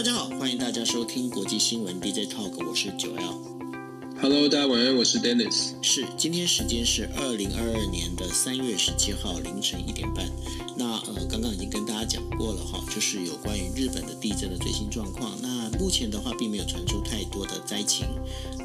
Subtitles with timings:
[0.00, 3.34] 大家好，欢迎大家收听国际新闻 DJ Talk，我是九 L。
[4.18, 5.74] Hello，大家晚安，我是 Dennis。
[5.82, 10.26] 是，今天时间是二零二二年的三月十七号凌晨一点半。
[10.74, 15.36] 那呃，刚刚已经跟大家讲过了哈，就是有关于日本的地震的最新状况。
[15.42, 18.06] 那目前的话，并没有传出太多的灾情。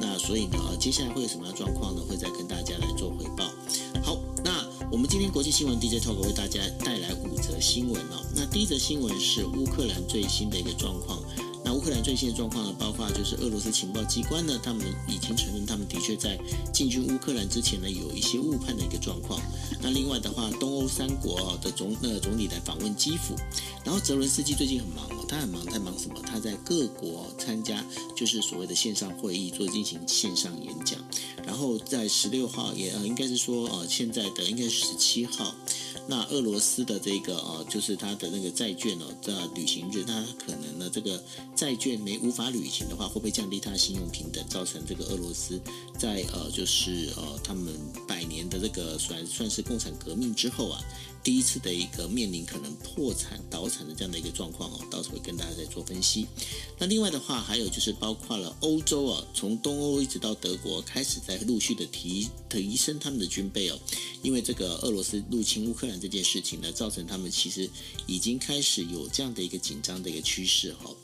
[0.00, 2.00] 那所以呢，呃，接下来会有什么样的状况呢？
[2.08, 3.44] 会再跟大家来做回报。
[4.02, 8.24] 好，那我们今天国际新闻 DJ Talk 为大家带来五则新闻哦。
[8.34, 11.22] 那第一则新闻是乌克兰最新的一个状况。
[11.86, 16.36] 乌克兰最新的状况呢，包括就是俄罗斯情报机关呢，他们已经承认他们的确在
[16.72, 19.40] 进军乌克兰之前呢，有一些误判的一个状况。
[19.80, 23.36] 那另外的话，东欧三国的总呃总理来访问基辅，
[23.84, 26.16] 然后泽伦斯基最近很忙哦，他很忙，在忙什么？
[26.26, 27.84] 他在各国参加
[28.16, 30.98] 就是所谓的线上会议，做进行线上演讲。
[31.46, 35.54] 然后在十六号也呃，应该是说呃，现在的应该是十七号。
[36.08, 41.22] 那俄罗斯的这个呃，就是他的那个债券哦，在履行日，他可能呢，这个
[41.54, 45.60] 债券没无法履行的话，会不会降低他的信用平等，造成这个俄罗斯
[45.98, 47.74] 在呃，就是呃，他们
[48.06, 50.80] 百年的这个算算是共产革命之后啊，
[51.26, 56.24] 第一次的一个面临可能破产倒产的这样的一个状况哦，到时候会跟大家再做分析。
[56.78, 63.76] 那另外的话，还有就是包括了欧洲啊，从东欧一直到德国，开始在陆续的提提升他们的军备哦，
[64.22, 65.96] 因为这个俄罗斯入侵乌克兰。
[65.98, 67.68] 这件事情呢，造成他们其实
[68.06, 70.94] 已经开始有这样的一个紧张的一个趋势哈。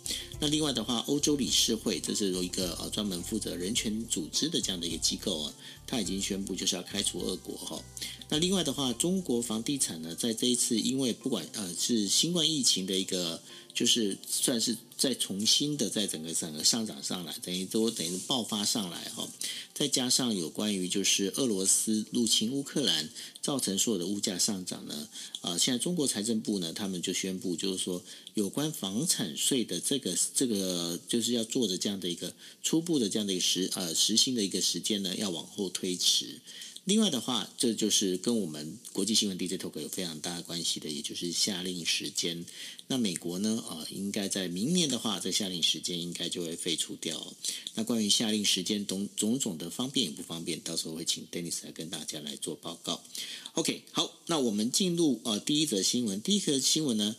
[0.43, 5.55] 那另外的话，欧洲理事会这是有一个呃专门负责人权组织的这样的一个机构啊，
[5.87, 7.81] 他已经宣布就是要开除俄国哈。
[8.29, 13.41] 那另外的话，中国房地产呢，在这一次因为不管呃是新冠疫情的一个。
[13.75, 19.29] 就是算是再重新的在整个整个上涨上来，等于都等于爆发上来哈，
[19.75, 25.09] 再加上有关于就是俄罗斯入侵乌克兰造成所有的物价上涨呢，
[25.41, 28.01] 啊，现在中国财政部呢，他们就宣布就是说
[28.35, 36.39] 有关房产税的这个这个就是要做的这样的一个初步的这样的一个实呃实行的一个时间呢，要往后推迟。
[36.85, 42.45] 另外的话，这就是跟我们国际新闻 DJ Talk 有非常大的关系的，也就是下令时间。
[42.89, 47.35] 那美国呢，啊，应该在明年的话，这下令时间应该就会废除掉。
[47.75, 53.01] 那关于下令时间种种种的方便与不方便，到时候会请 Dennis 来跟大家来做报告。
[53.53, 56.21] OK，好，那我们进入呃第一则新闻。
[56.21, 57.15] 第一则新闻呢，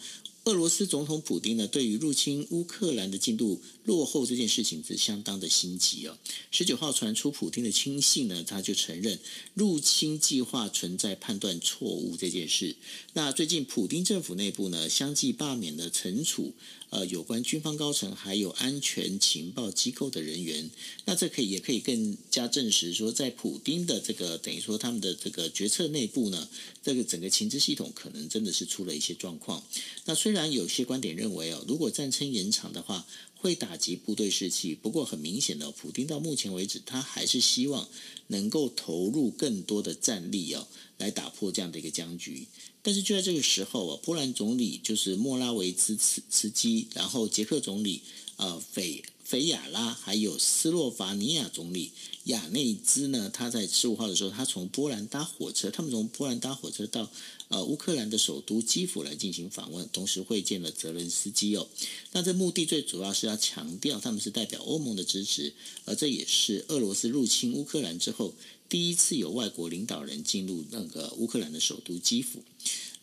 [0.46, 6.18] 俄罗斯总统普京呢，对于入侵乌克兰的进度落后这件事情是相当的心急哦。
[6.52, 9.18] 十九号传出普京的亲信呢，他就承认
[9.54, 12.76] 入侵计划存在判断错误这件事。
[13.14, 16.54] 那最近普京政府内部呢，相继罢免了惩处
[16.94, 20.70] 呃有关军方高层还有安全情报机构的人员。
[21.06, 26.48] 那这可以也可以更加证实说，在普丁的这个等于说他们的这个决策内部呢，
[26.84, 29.64] 这个整个情治系统可能真的是出了一些状况。
[30.06, 34.76] 那虽然有些观点认为哦，如果战争延长的话，会打击部队士气。
[34.76, 37.90] 不过很明显的，普丁到目前为止，他还是希望
[38.28, 40.68] 能够投入更多的战力哦，
[41.00, 42.48] 来打破这样的一个僵局。
[42.84, 48.02] 但是就在这个时候啊，波兰总理就是莫拉维茨茨茨基，然后捷克总理
[48.36, 51.92] 呃斐斐亚拉，还有斯洛伐尼亚总理
[52.26, 57.10] 亚内兹呢，他在十五号的时候，他从波兰搭火车，他们从波兰搭火车到。
[57.50, 61.68] 呃，乌克兰的首都基辅来进行访问，同时会见了泽伦斯基哦。
[62.14, 65.54] 那这目的最主要是要强调他们是代表欧盟的支持，
[65.86, 68.34] 而这也是俄罗斯入侵乌克兰之后
[68.74, 72.42] 第一次有外国领导人进入那个乌克兰的首都基辅。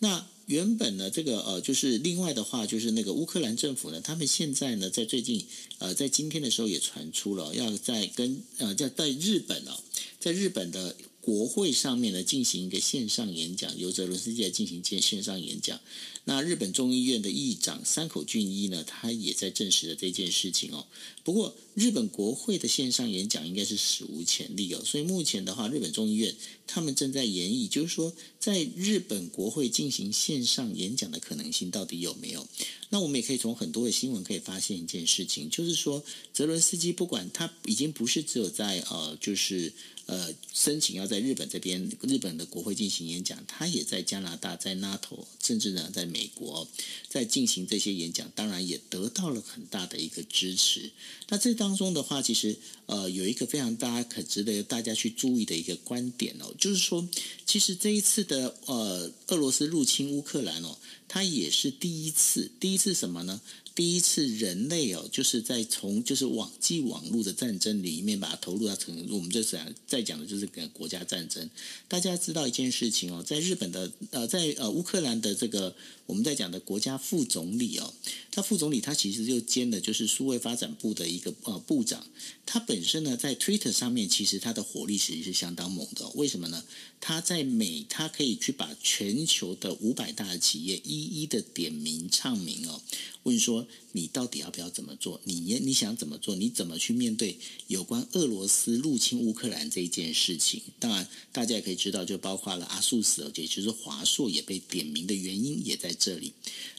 [0.01, 5.47] 那原本呢，这个呃，就是另外的话，就是那个乌克兰政府呢，他们现在呢，在最近
[5.79, 9.79] 呃，在今天的时候也传出了要在跟呃，在在日本哦，
[10.19, 10.97] 在日本的。
[11.21, 15.79] 国会上面呢，进行一个线上演讲，由泽伦斯基来进行线线上演讲。
[16.25, 20.87] 那日本众议院的议长山口俊一呢，他也在证实了这件事情哦。
[21.25, 24.83] 不过，日本国会的线上演讲应该是史无前例哦。
[24.85, 26.35] 所以目前的话，日本众议院
[26.67, 32.47] 他们正在研议，就是说，在日本国会进行线上演讲的可能性到底有没有？
[32.91, 36.03] 那我们也可以从很多的新闻可以发现一件事情，就是说，
[36.33, 39.73] 泽伦斯基不管他已经不是只有在呃，就是。
[40.11, 46.67] 呃，申请要在日本这边日本的国会进行演讲，他也在加拿大、在 NATO，甚至呢在美国，
[47.09, 50.91] 在进行这些演讲，当然也得到了很大的一个支持。
[51.29, 57.09] 那这当中的话，其实呃有一个非常大家可值得大家去注意的一个观点哦，就是说，
[57.47, 60.77] 其实这一次的呃俄罗斯入侵乌克兰哦，
[61.07, 63.41] 它也是第一次，第一次什么呢？
[63.75, 71.49] 第一次人类哦，就是在从就是网际网络的战争里面把它投入到成，我们这次在讲的就是个国家战争。
[71.89, 75.75] 大家知道一件事情哦，在日本的呃，在呃乌克兰的这个
[76.07, 77.95] 我们在讲的国家副总理哦，
[78.31, 82.05] 他副总理他其实就兼的就是数位发展部的一个呃部长。
[82.45, 86.09] 他本身呢，在 Twitter 上面，其实他的火力其实是相当猛的。
[86.17, 86.65] 为什么呢？
[87.01, 92.83] 他在美，他可以去把全球的五百大的企业一一的点名唱名哦，
[93.23, 93.60] 问说
[93.93, 95.21] 你到底要不要怎么做？
[95.25, 96.37] 你你想怎么做？
[96.37, 100.63] 你怎么去面对有关俄罗斯入侵乌克兰这一件事情？
[100.79, 106.33] 当然，大家也可以知道，就包括了阿速死，也就是华硕也被点名的原因也在这里。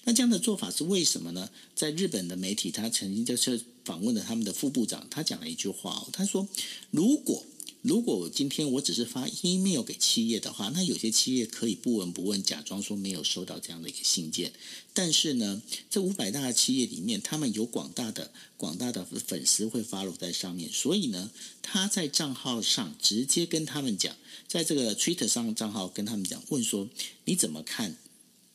[0.04, 1.50] 那这样的做法是为什么呢？
[1.76, 6.48] 在日本的媒体，他曾经就是访问了他们的副部长，他讲了一句话哦，他说
[6.92, 7.46] ：“如果
[7.82, 14.54] 如果今天我只是发 email 给企业的话，那有些企业可以不闻不问，假装说没有收到这样的一个信件。
[14.94, 21.32] 但是呢，这五百大的企业里面，他们有广大的广大的粉丝会 follow 在上面，所以呢，
[21.62, 24.16] 他在账号上直接跟他们讲，
[24.48, 26.88] 在这个 Twitter 上账号跟他们讲，问说
[27.26, 27.98] 你怎么看？”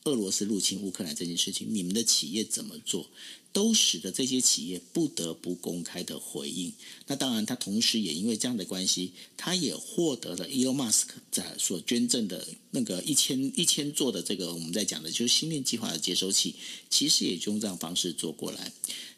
[0.04, 3.10] 俄罗斯入侵乌克兰这件事情，你们的企业怎么做，
[3.56, 6.70] 都使得这些企业不得不公开的回应。
[7.06, 16.54] 那当然，他同时也因为这样的关系，他也获得了 Elon Musk 在所捐赠的那个一千一千座的这个我们在讲的就是星链计划的接收器，
[16.90, 18.70] 其实也就用这样方式做过来。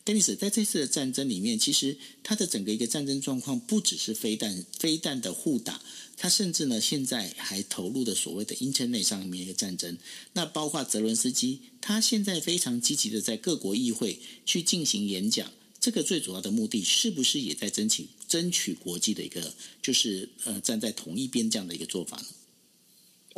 [0.05, 5.83] Dennis 在这次的战争里面，其实他的整个一个战争状况不只是飞弹飞弹的互打。
[6.21, 9.97] 他甚至呢，现在还投入的所谓的 Internet 上面一个战争，
[10.33, 15.51] 那包括泽伦斯基，他现在非常积极的在各国议会去进行演讲，
[15.81, 22.27] 这个最主要的目的是不是也在争取争取国际的一个，就是呃站在同一边这样的一个做法呢？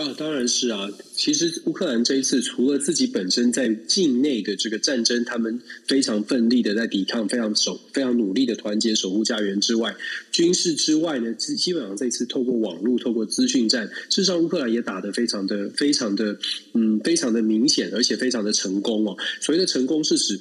[0.00, 0.88] 啊，当然是啊。
[1.14, 9.94] 其实乌克兰这一次，除了自己本身在境内的这个战争，他们非常奋力的在抵抗，非常守、非常努力的团结守护家园之外，
[10.32, 16.38] 军事之外呢，基基本上这次透过网络、透过资讯战，事实上乌克兰也打得非常的、非常的，
[16.73, 19.14] 嗯，非常的明显，而且非常的成功哦。
[19.43, 20.41] 所谓的成功是指。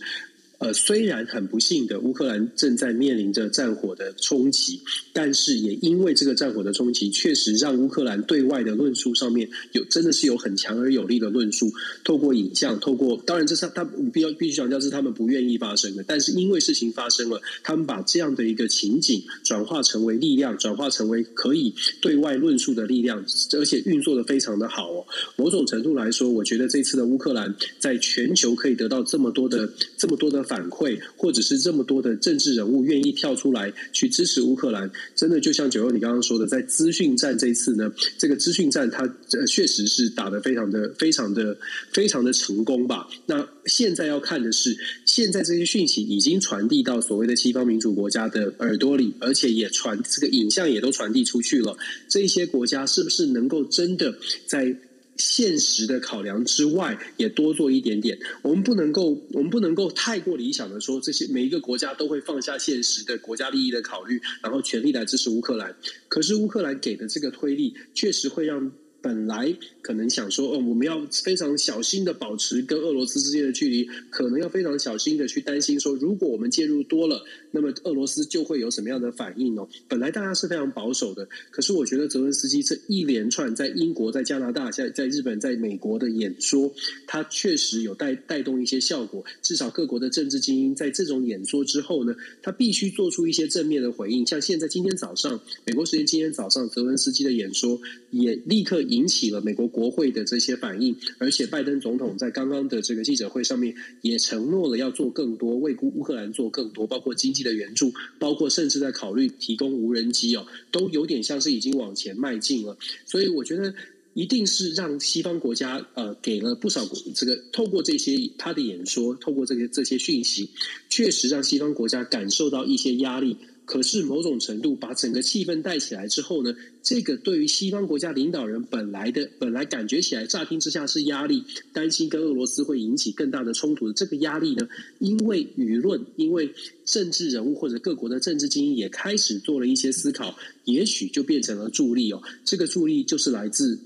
[0.59, 4.81] 呃，虽然很不幸的，乌克兰正在面临着战火的冲击，
[5.13, 11.71] 但是也因为这个战火的冲击，确实让乌克兰对外的论述上面有真的是有很强而有力的论述。
[12.03, 23.23] 透过影像，透过当然这是他必要必须强调是他们不愿意发生的，但是因为事情发生了，他们把这样的一个情景转化成为力量，转化成为可以对外论述的力量，
[23.53, 25.05] 而且运作的非常的好哦。
[25.37, 30.45] 某种程度来说，我觉得这次的乌克兰在全球可以得到这么多的这么多的。
[30.49, 39.07] 反馈，或者是这么多的政治人物愿意跳出来去支持乌克兰，真的就像九欧你刚刚说的，在资讯战这次呢，这个资讯战它
[39.47, 41.55] 确实是打得非常的、非常的、
[41.93, 43.07] 非常的成功吧？
[43.27, 44.75] 那现在要看的是，
[45.05, 51.77] 现在这些讯息已经传递到所谓的西方民主国家的耳朵里，而且也传这个影像也都传递出去了。
[52.07, 54.17] 这些国家是不是能够真的
[54.47, 54.75] 在？
[55.19, 58.17] 现实的考量之外，也多做一点点。
[58.41, 65.75] 我们不能够，我们不能够太过理想的说，这些每一个国家都会放下现实的国家利益的考虑，然后全力来支持乌克兰。
[66.07, 68.71] 可是乌克兰给的这个推力，确实会让。
[69.01, 79.67] 本来可能想说，哦，我们要非常小心的保持跟俄罗斯之间的距离，可能要非常小心的去担心说，如果我们介入多了，那么俄罗斯就会有什么样的反应哦？
[79.87, 86.69] 本来大家是非常保守的，可是我觉得泽伦斯基这一连串在英国、在加拿大、在在日本、在美国的演说，
[87.07, 89.23] 他确实有带带动一些效果。
[89.41, 94.27] 至少各国的政治精英在这种演说之后呢，他必须做出一些正面的回应。
[94.27, 97.79] 像现在今天早上，美国时间今天早上，泽伦斯基的演说
[98.11, 98.83] 也立刻。
[98.89, 112.77] 引起了美国国会的这些反应，而且拜登总统在刚刚的这个记者会上面也承诺了要做更多，为乌乌克兰做更多，包括经济的援助，包括甚至在考虑提供无人机哦，都有点像是已经往前迈进了。
[113.05, 113.73] 所以我觉得
[114.13, 120.49] 一定是让西方国家呃给了不少这个透过这些他的演说，透过这些这些讯息，
[120.89, 123.37] 确实让西方国家感受到一些压力。
[123.69, 136.51] 可是某种程度把整个气氛带起来之后呢，这个对于西方国家领导人本来的本来感觉起来乍听之下是压力，担心跟俄罗斯会引起更大的冲突的这个压力呢，因为舆论，因为
[136.83, 142.23] 政治人物或者各国的政治精英也开始做了一些思考，也许就变成了助力哦。
[142.43, 143.79] 这个助力就是来自。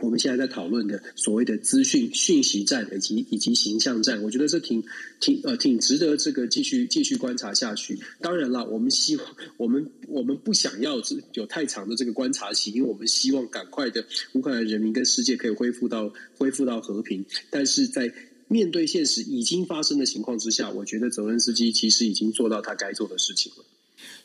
[0.00, 4.82] 我们现在在讨论的所谓的资讯讯息战以及以及形象战，我觉得这挺
[5.20, 7.98] 挺呃挺值得这个继续继续观察下去。
[8.20, 9.26] 当然了，我们希望
[9.56, 11.00] 我们我们不想要
[11.34, 17.24] 有太长的这个观察期，因为我们希望赶快的乌克兰人民跟世界可以恢复到恢复到和平。
[17.50, 18.12] 但是在
[18.48, 23.64] 面对现实已经发生的情况之下，我觉得泽伦斯基其实已经做到他该做的事情了。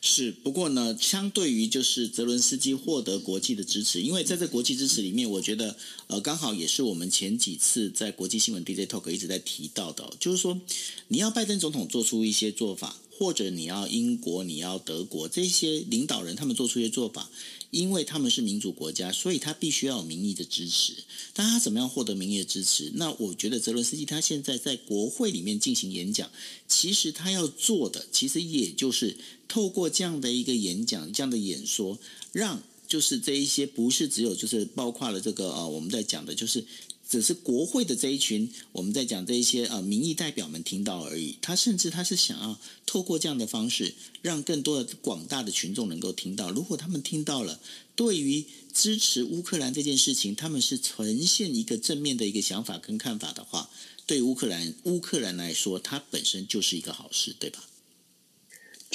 [0.02, 5.76] 是，不过呢，相对于就是泽伦斯基获得国际的支持，因为在这国际支持里面，我觉得
[6.08, 10.60] 呃，刚好也是我们前几次在国际新闻 DJ Talk 一直在提到的，就是说
[11.08, 17.30] 你要拜登总统做出一些做法，或者你要英国、你要德国这些领导人他们做出一些做法。
[17.72, 20.94] 因为他们是民主国家，所以他必须要有民意的支持。
[21.34, 22.90] 但他怎么样获得民意的支持？
[22.96, 26.32] 那我觉得泽伦斯基他现在在国会里面进行演讲，
[26.70, 29.18] 其实他要做的，其实也就是
[29.50, 32.00] 透过这样的一个演讲、这样的演说，
[32.32, 36.64] 让就是这一些不是只有就是包括了这个呃我们在讲的就是。
[37.08, 41.38] 只是国会的这一群，我们在讲这一些呃民意代表们听到而已。
[41.42, 46.52] 他甚至他是想要透过这样的方式，让更多的广大的群众能够听到。
[46.52, 47.60] 如果他们听到了，
[47.96, 53.70] 对于支持乌克兰这件事情，他们是呈现一个正面的一个想法跟看法的话，
[54.06, 57.64] 对乌克兰乌克兰来说，它本身就是一个好事，对吧？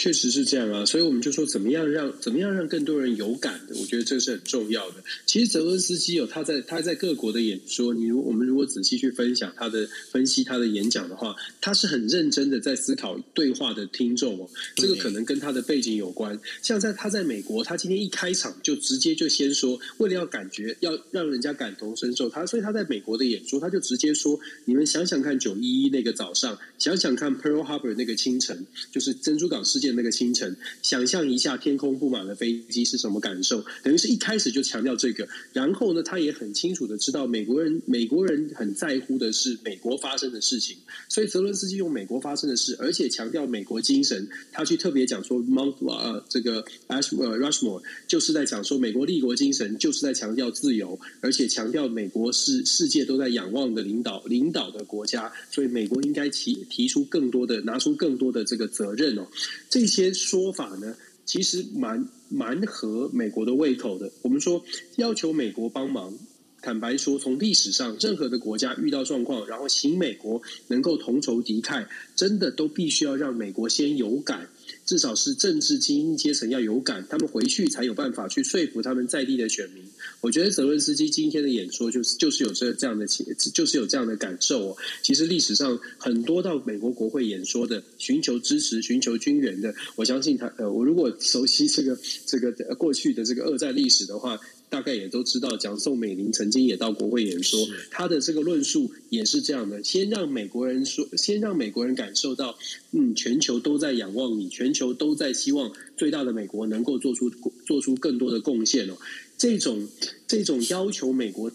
[0.00, 4.96] 确实是这样啊，所以我们就说怎么样让怎么样让更多人有感的，我觉得这是很重要的。
[5.26, 14.48] 其实泽伦斯基有他在他在各国的演说，你如我们如果仔细去分享他的分析他的演讲的话，他是很认真的在思考对话的听众哦。
[14.76, 16.40] 这个可能跟他的背景有关。
[16.62, 29.89] 像在他在美国，他今天一开场就直接就先说，为了要感觉要让人家感同身受，他所以他在美国的演说，他就直接说：你们想想看，九一一那个早上，想想看 Pearl Harbor 那个清晨，就是珍珠港事件。
[29.92, 33.64] 那个清晨，想象一下天空布满了飞机是什么感受？
[33.82, 40.76] 等于是一开始就强调这个，然后呢，他也很清楚的知道美国人美国人很在乎的是美国发生的事情，
[41.08, 59.26] 所以泽伦斯基用美国发生的事，而且强调美国精神，他去特别讲说 Mount 呃这个 Ashmore Rushmore 就是在讲说美国立国精神，就是在强调自由，而且强调美国是世界都在仰望的领导领导的国家，所以美国应该提提出更多的拿出更多的这个责任哦。
[59.70, 64.10] 这些说法呢，其实蛮蛮合美国的胃口的。
[64.22, 64.62] 我们说
[64.96, 66.12] 要求美国帮忙，
[66.60, 71.86] 坦白说，从历史上任何的国家遇到状况，然后请美国能够同仇敌忾，
[72.16, 74.48] 真的都必须要让美国先有感。
[74.86, 79.84] 至少是政治精英阶层要有感，他们回去才有办法去说服他们在地的选民。
[80.20, 84.76] 我觉得泽伦斯基今天的演说就是就是有这这样的情，就是有这样的感受哦。
[85.02, 94.38] 其实历史上很多到美国国会演说的，寻求支持、寻求军援的，我相信他呃，我如果熟悉这个这个过去的这个二战历史的话。
[94.70, 97.58] 大概也都知道，讲宋美龄曾经也到国会演说，
[97.90, 102.56] 他的这个论述也是这样的：先让美国人说，先让美国人感受到，
[102.92, 107.28] 嗯，全球都在仰望你，全球都在希望最大的美国能够做出
[107.66, 108.96] 做出更多的贡献哦。
[109.36, 109.88] 这种
[110.26, 111.50] 这种要求美国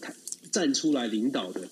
[0.52, 1.68] 站出来领导的。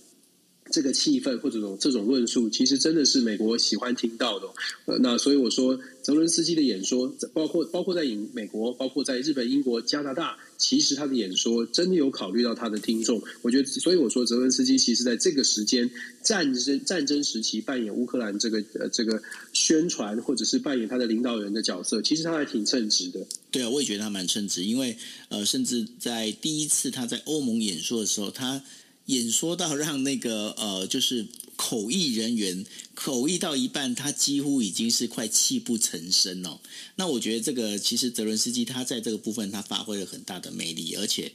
[0.75, 4.49] 这个气氛或者这种这种论述，其实真的是美国喜欢听到的。
[4.87, 8.03] 呃，那所以我说，泽伦斯基的演说，包括包括在
[8.33, 13.23] 美国，包括在日本、英国、加拿大，其实他的演说真的有考虑到他的听众。
[13.43, 15.89] 我觉得，所以我说，泽伦斯基其实在这个时间
[16.25, 23.25] 战争战争时期扮演乌克兰这个呃这个宣传，或者是扮演他的领导人的角色，其实他还挺称职的。
[23.53, 28.61] 对啊，我也觉得他蛮称职，因为呃，甚至在第一次他在欧盟演说的时候，他。
[29.07, 36.59] 演说到让那个呃，就是口译人员口译到一半，他几乎已经是快泣不成声哦。
[36.97, 41.33] 那我觉得这个其实泽伦斯基他在这个部分他发挥了很大的魅力，而且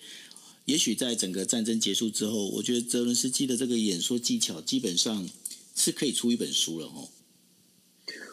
[0.66, 5.30] 也许在整个战争结束之后，我觉得泽伦斯基的这个演说技巧基本上
[5.76, 7.10] 是可以出一本书了哦。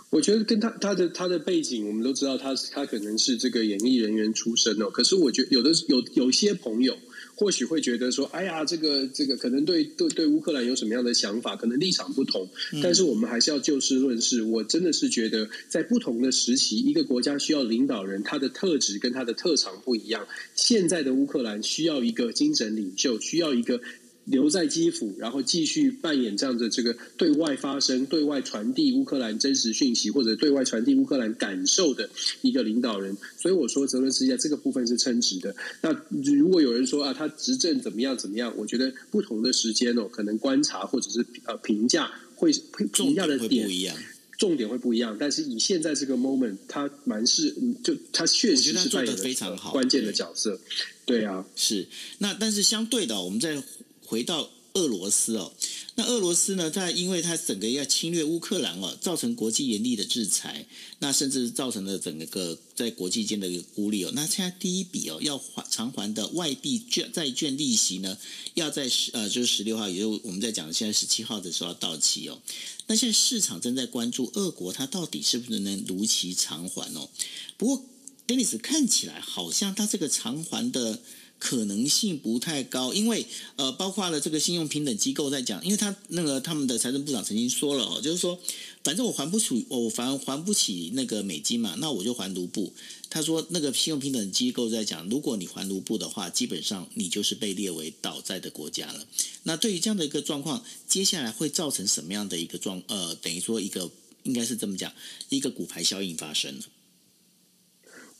[0.08, 4.88] 我觉得跟他他的他的背景，我们都知道他他可能是这个演艺人员出身哦。
[4.88, 6.96] 可是我觉得有的有有些朋友。
[7.36, 12.48] 或许会觉得说，哎呀，这个这个可能对对对乌克兰有什么样的想法，可能立场不同。
[12.82, 14.42] 但是我们还是要就事论事。
[14.42, 20.26] 我真的是觉得，在不同的时期，一个国家需要领导人，他的特质跟他的特长不一样。
[20.54, 23.80] 现在的乌克兰需要一个精神领袖，需要一个。
[24.26, 32.10] 留在基辅，然后继续扮演这样的这个对外发声、对外传递乌克兰真实讯息，或者对外传递乌克兰感受的
[32.42, 33.16] 一个领导人。
[33.38, 35.54] 所以我说，泽伦斯基在这个部分是称职的。
[35.80, 35.92] 那
[36.36, 38.52] 如果有人说啊，他执政怎么样怎么样？
[38.56, 42.52] 我觉得不同的时间哦，可能观察或者是呃评价会
[42.92, 43.96] 评价的点不一样，
[44.36, 45.16] 重点会不一样。
[45.20, 47.54] 但是以现在这个 moment，他蛮是
[47.84, 50.60] 就他确实是扮演非常好关键的角色。
[51.04, 51.86] 对啊，是。
[52.18, 53.62] 那但是相对的，我们在。
[54.06, 55.54] 回到俄罗斯哦，
[55.94, 60.66] 那俄罗斯呢，在因为它整个要侵略乌克兰哦，造成国际严厉的制裁，
[60.98, 64.12] 那甚至造成了整个在国际间的一个孤立哦。
[64.14, 68.18] 那现在第一笔哦要还偿还的外币券债券利息呢，
[68.52, 72.38] 要在十呃就是十六号，也就我们在讲现在十七号的时候要到期哦。
[72.86, 77.08] 那现在市场正在关注俄国它到底是不是能如期偿还哦。
[77.56, 77.84] 不过
[78.28, 81.00] ，Dennis 看起来好像它这个偿还的。
[81.38, 83.26] 可能性不太高，因为
[83.56, 88.38] 呃，包括了这个信用评等机构在讲，因为他那个他们的财政部长曾经说了哦，就是说，
[88.82, 92.72] 反正我还不出，我反正还不起那个美金嘛，那我就还卢布。
[93.08, 99.06] 他说那个信用评等机构在讲，如果你还卢布的话，基本上你就是被列为倒债的国家了。
[99.44, 103.90] 那对于这样的一个状况，接下来会造成什么样的一个状呃，等于说一个
[104.24, 104.92] 应该是这么讲，
[105.28, 106.64] 一个骨牌效应发生了。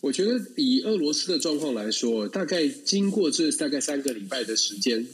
[0.06, 5.04] 我觉得以俄罗斯的状况来说，大概经过这大概三个礼拜的时间，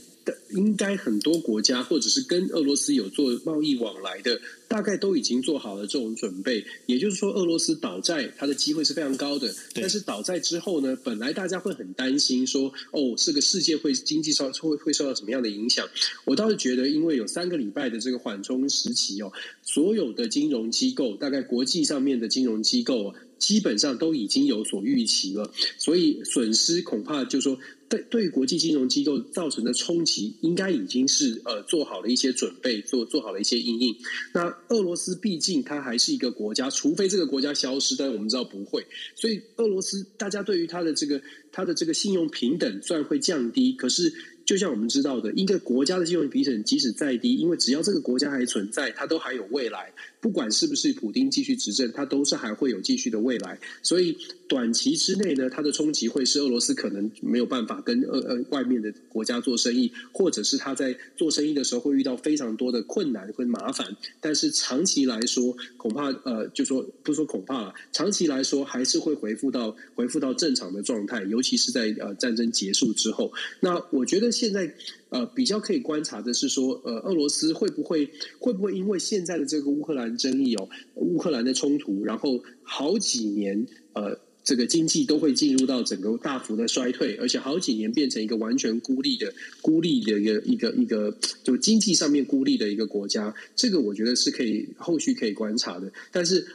[0.51, 6.63] 应该很多国家或者是跟俄罗斯有做贸易往来的，大概都已经做好了这种准备。
[6.85, 9.51] 也就是说，俄罗斯倒债它的机会是非常高的。
[9.73, 15.89] 但是倒债之后呢，本来大家会很担心说，哦，这个世界会经济上会会受到什么样的影响？
[16.27, 19.33] 我倒是觉得，因为有三个礼拜的这个缓冲时期哦，
[19.63, 23.15] 所有的金融机构，大概国际上面的金融机构。
[23.43, 27.59] 基本上都已经有所预期了，所以损失恐怕就是说
[27.89, 33.97] 对对国际金融机构造成的冲击，应该已经是呃做好了一些准备，做做好了一些因应。
[34.33, 38.87] 那俄罗斯毕竟它还是一个国家，除非这个国家消失，但我们知道不会。
[39.17, 41.21] 所以俄罗斯大家对于它的这个
[41.51, 44.15] 它的这个信用平等虽然会降低，可是。
[44.45, 49.93] 就像我们知道的，一个国家的信用平等即使再低，因为只要这个国家还存在，它都还有未来。
[50.23, 53.61] 不管是不是普丁继续执政，它都是还会有继续的未来。
[53.83, 54.17] 所以
[54.49, 63.97] 短期之内呢，它的冲击会是俄罗斯可能没有办法跟呃呃外面的国家做生意，或者是他在做生意的时候会遇到非常多的困难和麻烦。
[64.21, 73.33] 但是长期来说，恐怕呃，就说不说恐怕了，长期来说还是会恢复到恢复到正常的状态，尤其是在呃战争结束之后。
[73.61, 74.33] 那我觉得。
[74.33, 74.75] 现在
[75.13, 91.15] 呃，比较可以观察的是说，呃，俄罗斯会不会会不会因为现在的这个乌克兰争议哦，乌克兰的冲突，然后好几年呃，这个经济都会进入到整个大幅的衰退，而且好几年变成一个完全孤立的孤立的一个一个一个
[91.45, 95.93] 就经济上面孤立的一个国家，这个我觉得是可以后续可以观察的。
[96.11, 96.47] 但是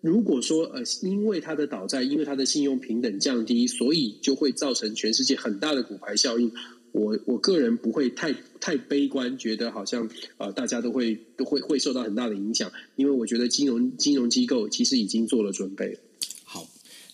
[0.00, 6.52] 如果说呃，因为它的倒债，因为它的信用平等降低，所以就会造成全世界很大的骨牌效应。
[6.94, 15.98] 我我个人不会太太悲观，觉得好像啊大家都会都会会受到很大的影响，因为我觉得金融金融机构其实已经做了准备。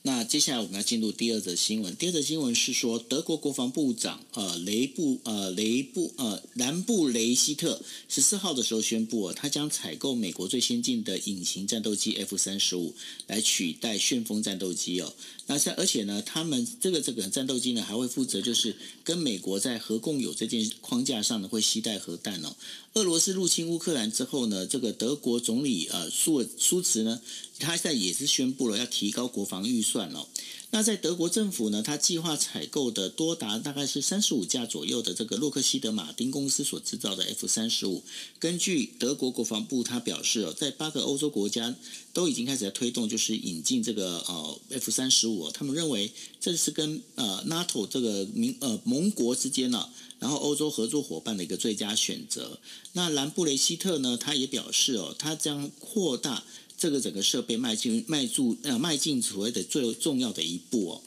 [0.02, 1.94] 那接下来我们要进入第二则新闻。
[1.94, 12.94] 第二则新闻是说，德国国防部长呃雷布呃雷布呃兰布雷希特十四号的时候宣布，哦，他将采购美国最先进的隐形战斗机 F 三十五
[13.26, 15.12] 来取代旋风战斗机哦。
[15.48, 22.56] 那像而且呢，他们这个这个战斗机呢还会负责就是跟美国在核共有这件框架上呢会携带核弹哦。
[22.94, 27.20] 俄罗斯入侵乌克兰之后呢，这个德国总理呃舒舒茨呢。
[27.62, 30.28] 他现在也是宣布了要提高国防预算算了。
[30.72, 38.04] 那在德国政府呢，他计划采购的多达大概是三十五架左右的这个洛克希德马丁公司所制造的 F 三十五。
[38.38, 41.74] 根据德国国防部他表示哦，在八个欧洲国家
[42.12, 45.50] 都已经开始在推动，就是引进这个呃 F 三十五。
[45.50, 49.88] 他们认为这是跟呃 NATO 这个民呃盟国之间呢，
[50.20, 52.60] 然后欧洲合作伙伴的一个最佳选择。
[52.92, 56.44] 那兰布雷希特呢，他也表示哦，他将扩大。
[56.80, 61.02] 这个整个设备迈进迈入呃迈进所谓的最重要的一步哦。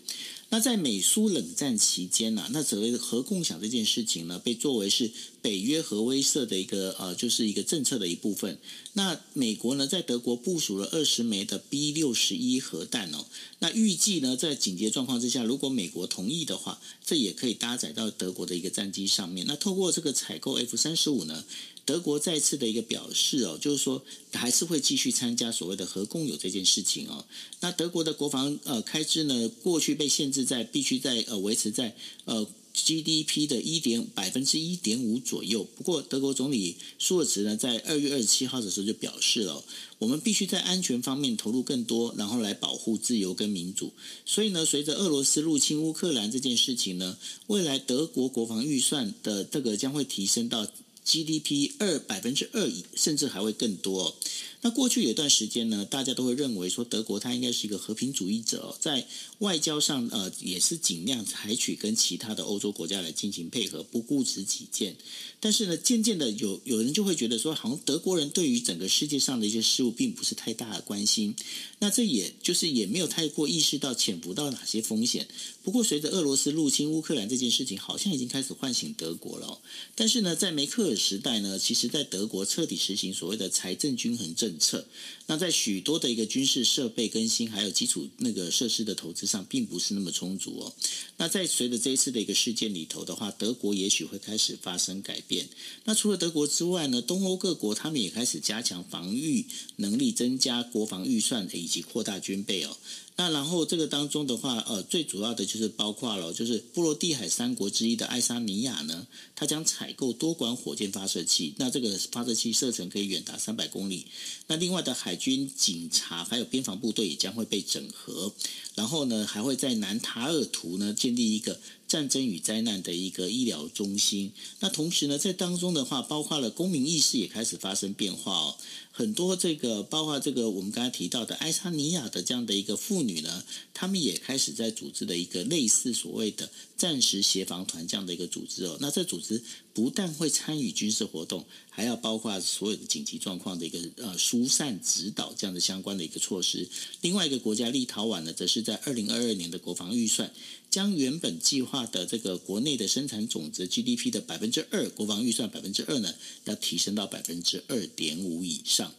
[0.49, 5.09] 那在美苏冷战期间呢、那所谓的核共享这件事情呢，被作为是
[5.43, 8.57] 北约核威慑的一个呃，就是一个政策的一部分。
[8.93, 13.25] 那美国呢，在德国部署了二十枚的 B 六十一核弹哦。
[13.59, 19.45] 那预计呢，在紧急状况之下，如果美国同意的话，这也可以搭载到德国的一个战机上面。
[19.45, 21.43] 那透过这个采购 F 三十五呢，
[21.83, 24.01] 德国再次的一个表示哦，就是说
[24.31, 27.25] 还是会继续参加所谓的核共有这件事情哦。
[27.59, 35.63] 那德国的国防呃开支呢，过去被限制在必须在呃维持在呃 GDP 的一点百分之一点五左右。
[35.75, 39.63] 不过德国总理舒尔茨呢，在二月二十七号的时候就表示了，
[39.99, 43.93] 我们必须在安全方面投入更多，然后来保护自由跟民主。
[44.25, 50.67] 所以呢，随着俄罗斯入侵乌克兰这件事情呢，未来德国国防预算的这个将会提升到。
[51.05, 54.15] GDP 二百分之二以，甚至还会更多。
[54.63, 59.05] 那过去有一段时间呢，大家都会认为说德国它应该是一个和平主义者，在
[59.39, 64.95] 外交上呃也是尽量采取跟其他的欧洲国家来进行配合，不顾自己见。
[65.41, 71.35] 但是呢，渐渐的有有人就会觉得说，好像德国人对于整个世界上的一些事物并不是太大的关心。
[71.79, 75.27] 那这也就是也没有太过意识到潜伏到哪些风险。
[75.61, 79.59] 不过，随着俄罗斯入侵乌克兰这件事情，好像已经开始唤醒德国了。
[79.95, 84.85] 但是呢，在梅克尔时代呢，其实在德国彻底实行所谓的财政均衡政策。
[85.27, 90.73] 那在许多的一个军事设备更新，还有基础那个设施的投资上，并不是那么充足哦。
[91.17, 95.47] 那在随着这一次的一个事件里头的话，德国也许会开始发生改变。
[95.85, 99.45] 那除了德国之外呢，东欧各国他们也开始加强防御
[99.77, 102.75] 能力，增加国防预算以及扩大军备哦。
[103.15, 114.07] 那然后这个当中的话，呃，最主要的就是包括了，就是波罗的海三国之一的爱沙尼亚呢，它将采购多管火箭发射器，那这个发射器射程可以远达三百公里。
[114.47, 118.33] 那另外的海军、警察还有边防部队也将会被整合，
[118.73, 121.59] 然后呢，还会在南塔尔图呢建立一个
[121.93, 124.31] 战争与灾难的一个医疗中心。
[124.61, 128.55] 那同时呢，在当中的话，包括了公民意识也开始发生变化哦。
[128.91, 133.43] 很多这个包括这个我们刚才提到的爱沙尼亚的这样的一个妇女呢，
[133.75, 136.49] 她们也开始在组织的一个类似所谓的
[136.83, 138.77] 暂时协防团这样的一个组织哦。
[138.81, 139.41] 那这组织
[139.73, 146.67] 不但会参与军事活动，还要包括所有的紧急状况的一个呃疏散指导这样的相关的一个措施。
[146.99, 150.29] 另外一个国家立陶宛呢，则是在二零二二年的国防预算，
[150.69, 158.93] 将原本计划的这个国内的生产总值 GDP 的百分之二，国防预算百分之二呢，要提升到百分之二点五以上。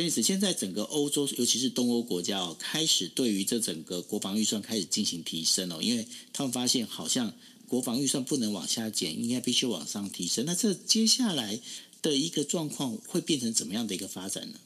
[0.00, 7.32] 但是现在整个欧洲，尤其是东欧国家哦，开始对于这整个国防预算开始进行提升哦，因为他们发现好像
[7.68, 10.44] 国防预算不能往下减，应该必须往上提升。
[10.46, 11.60] 那这接下来
[12.02, 14.58] 的一个状况会变成怎么样的一个发展呢？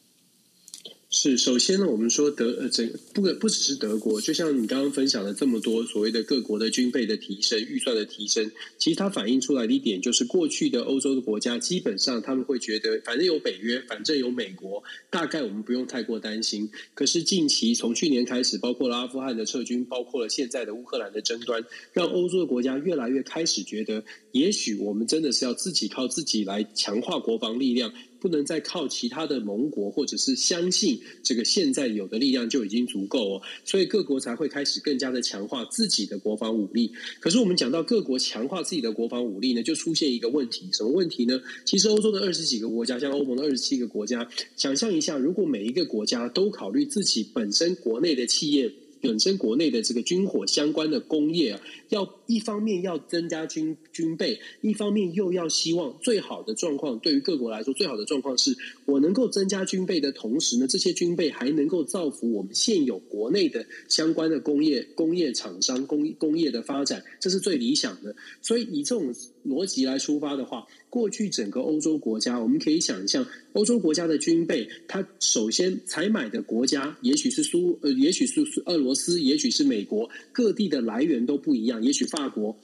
[1.17, 16.69] 是，首先呢，我们说德呃，整不不只是德国，就像你刚刚分享了这么多所谓的各国的军备的提升、预算的提升，其实它反映出来的一点就是，过去的欧洲的国家基本上他们会觉得，反正有北约，反正有美国，大概我们不用太过担心。
[16.95, 27.93] 可是近期从去年开始，包括了阿富汗的撤军，包括了现在的乌克兰的争端，让欧洲的国家越来越开始觉得，也许我们真的是要自己靠自己来强化国防力量。
[28.25, 36.91] 不能再靠其他的盟国，或者是相信这个现在有的力量就已经足够哦，所以各国才会开始更加的强化自己的国防武力。
[37.21, 41.39] 可是我们讲到各国强化自己的国防武力呢，就出现一个问题，什么问题呢？
[41.67, 48.73] 其实欧洲的二十几个国家，像欧盟的二十七个国家，想象一下，如果每一个国家都考虑自己本身国内的企业。
[49.05, 68.17] 本身国内的这个军火相关的工业啊，要一方面要增加军军备，一方面又要希望最好的状况，对于各国来说，最好的状况是我能够增加军备的同时呢，这些军备还能够造福我们现有国内的相关的工业、工业厂商、工工业的发展，这是最理想的。
[68.41, 82.59] 所以以这种逻辑来出发的话，过去整个欧洲国家，我们可以想象，欧洲国家的军备，它首先采买的国家，也许是苏呃，也许是俄罗斯，也许是美国，各地的来源都不一样，也许法国，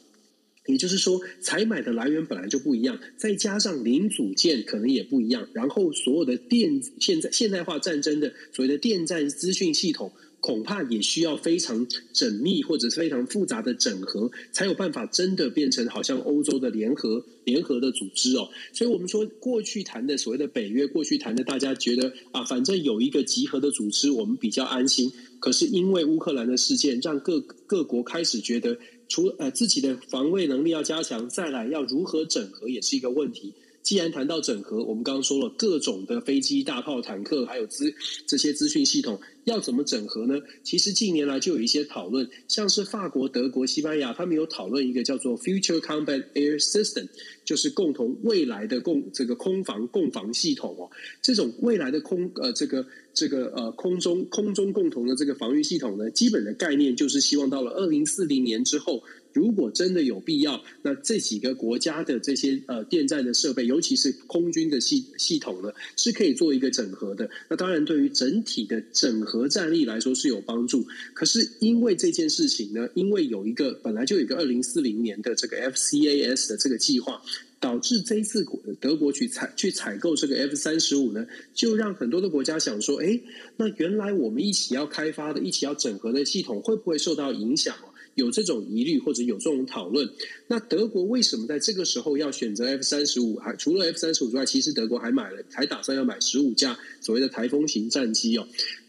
[0.66, 10.12] 也就是说，采买的来源本来就不一样，再加上零组件可能也不一样，然后所有的电现在现代化战争的所谓的电站资讯系统。
[10.40, 18.48] 恐怕也需要非常缜密或者是非常复杂的整合，才有办法真的变成好像欧洲的联合联合的组织哦。
[18.72, 25.12] 所以，我们说过去谈的所谓的北约，过去谈的大家觉得啊，反正有一个集合的组织，我们比较安心。
[25.38, 28.76] 可是因为乌克兰的事件，让各各国开始觉得，
[29.09, 33.53] 除呃自己的防卫能力要加强，再来要如何整合也是一个问题。
[33.82, 37.92] 既然谈到整合，我们刚刚说了各种的飞机、大炮、坦克，还有资
[38.26, 40.38] 这些资讯系统要怎么整合呢？
[40.62, 47.08] 其实近年来就有一些讨论，像是法国、德国、西班牙，他们有讨论一个叫做 Future Combat Air System，
[47.44, 50.90] 就是共同未来的共这个空防共防系统哦。
[51.22, 59.02] 这种未来的空呃这个这个呃空中空中共同的这个防御系统呢，基本的概念就是希望到了二零四零年之后。
[59.32, 67.30] 如果真的有必要，那这几个国家的这些呃电站的设备，尤其是空军的系系统呢，是可以做一个整合的。
[67.48, 70.86] 那当然，对于整体的整合战力来说是有帮助。
[71.14, 77.22] 可是因为这件事情呢，因为有一个本来就有一个二零四零年的这个 FCAS 的这个计划，
[77.60, 78.44] 导致这一次
[78.80, 83.20] 德国去采去采购这个 F 三十五呢，就让很多的国家想说，哎，
[83.56, 87.76] 那原来我们一起要开发的、一起要整合的系统会不会受到影响？
[88.14, 90.09] 有这种疑虑或者有这种讨论。
[90.46, 93.37] 那德国为什么在这个时候要选择 F 三十五？
[93.37, 98.46] 还除了 F 三十五之外，其实德国还买了，还打算要买十五架所谓的台风型战机哦。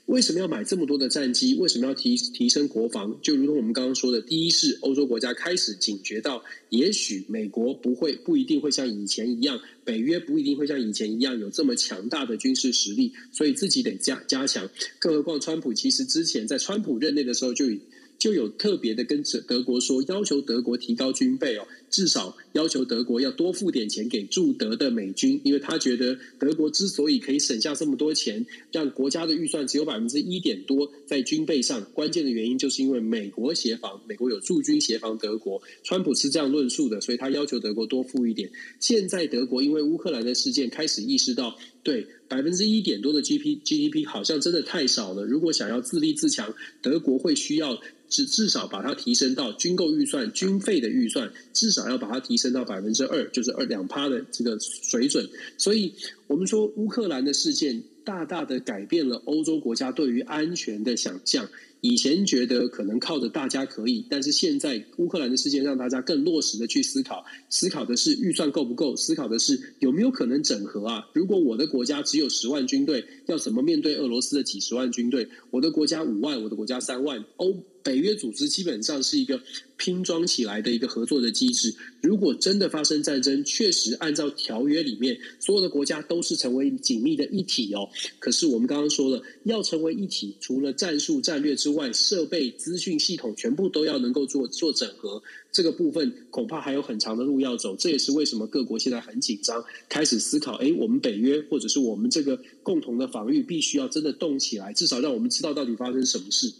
[0.08, 1.56] 为什么要买这么多的战机？
[1.56, 3.18] 为什么要提提升国防？
[3.22, 14.70] 就如同我们刚刚说的，第一是欧洲国家开始警觉到，也许美国不会不一定会像以前一样，北约不一定会像以前一样有这么强大的军事实力，所以自己得加加强。
[15.00, 17.80] 更何况，川普其实之前在川普任内的时候就已
[18.22, 21.66] 就有特别的跟德国说，要求德国提高军备哦。
[21.90, 35.60] 至少要求德国要多付点钱给驻德的美军，因为他觉得德国之所以可以省下这么多钱，让国家的预算只有百分之一点多在军备上，关键的原因就是因为美国协防，美国有驻军协防德国。
[35.84, 38.50] 川普是这样论述的，所以他要求德国多付一点。
[38.80, 45.26] 现在德国因为乌克兰的事件开始意识到，对百分之一点多的 G P G D P 好像真的太少了。
[45.26, 51.82] 如果想要自立自强，德国会需要至至少把它提升到军购预算、军费的预算至少。
[51.89, 55.28] 要把它提升到百分之二，就是二两趴的这个水准。
[55.58, 55.93] 所以，
[56.28, 61.50] 我们说乌克兰的事件大大的改变了欧洲国家对于安全的想象。
[61.84, 71.10] 以前觉得可能靠着大家可以，但是现在乌克兰的事件让大家更落实的去思考，思考的是预算够不够，思考的是有没有可能整合啊？
[71.13, 75.28] 如果我的国家只有十万军队，要怎么面对俄罗斯的几十万军队？
[75.50, 79.41] 我的国家五万，我的国家三万，欧北约组织基本上是一个
[79.78, 81.74] 拼装起来的一个合作的机制。
[82.02, 87.89] 如果真的发生战争，确实按照条约里面，所有的国家都是成为紧密的一体哦。
[88.20, 97.76] 可是我们刚刚说了，要成为一体，除了战术战略之外，设备、资讯系统全部都要能够做做整合，这个部分恐怕还有很长的路要走。
[97.76, 106.52] 这也是为什么各国现在很紧张，开始思考：哎，我们北约或者是我们这个共同的防御，必须要真的动起来，至少让我们知道到底发生什么事。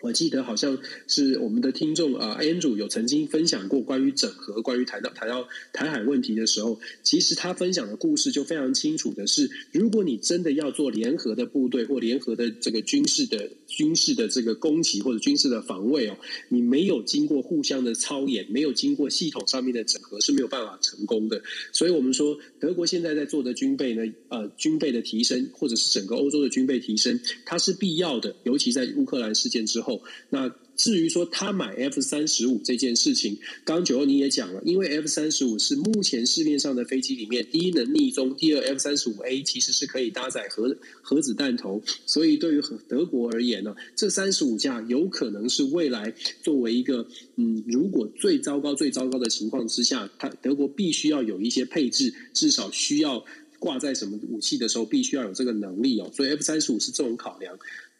[0.00, 16.16] 我记得好像是我们的听众啊，Andrew 有曾经分享过关于整合、关于谈到谈到台海问题的时候，其实他分享的故事就非常清楚的是，如果你真的要做联合的部队或联合的这个军事的军事的这个攻击或者军事的防卫哦，
[16.48, 21.40] 你没有经过互相的操演，没有经过系统上面的整合是没有办法成功的。
[21.72, 30.02] 所以我们说，德国现在在做的军备呢，呃，军备的提升或者是整个欧洲的军备提升，它是必要的，尤其在乌克兰事件之后。
[30.30, 53.24] 那至于说他买 F 三十五这件事情，刚刚九欧你也讲了，因为 F 三十五是目前市面上的飞机里面第一能匿踪，第二 F 三十五 A 其实是可以搭载核核子弹头，所以对于德国而言呢，这三十五架有可能是未来作为一个嗯，如果最糟糕最糟糕的情况之下，他德国必须要有一些配置，至少需要
[53.58, 57.58] 挂在什么武器的时候，必须要有这个能力哦，所以 F 三十五是这种考量。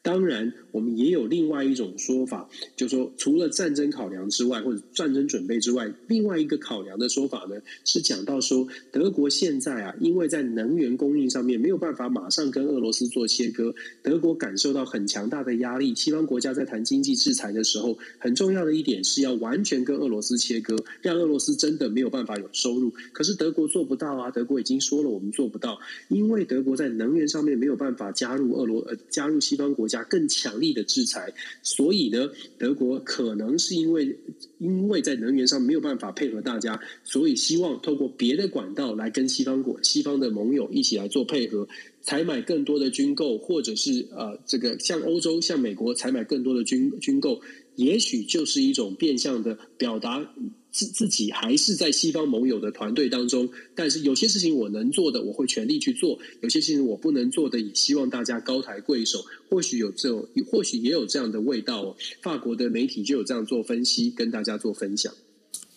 [0.09, 15.95] 当然，我们也有另外一种说法，就是说，除了战争考量之外，或者战争准备之外，另外一个考量的说法呢，是讲到说，德国现在啊，因为在能源供应上面没有办法马上跟俄罗斯做切割，德国感受到很强大的压力。
[15.95, 22.91] 西方国家在谈经济制裁的时候，很重要的一点是要完全跟俄罗斯切割，让俄罗斯真的没有办法有收入。
[23.13, 31.33] 可是德国做不到啊，德国已经说了，我们做不到，因为德国在能源上面没有办法加入俄罗呃加入西方国家更强力的制裁，
[31.63, 34.19] 所以呢，德国可能是因为
[34.59, 41.69] 因为在能源上没有办法配合大家，所以希望透过别的管道来跟西方国、西方的盟友一起来做配合，
[42.03, 47.41] 采买更多的军购，或者是呃，这个像欧洲、像美国采买更多的军军购，
[47.77, 50.35] 也许就是一种变相的表达。
[50.79, 59.25] 自自己还是在西方盟友的团队当中，但是有些事情我能做的，我会全力去做；有些事情我不能做的，也希望大家高抬贵手。
[59.51, 60.15] 或许有这，
[60.49, 61.97] 或许也有这样的味道哦。
[62.23, 65.13] 法国的媒体就有这样做分析，跟大家做分享。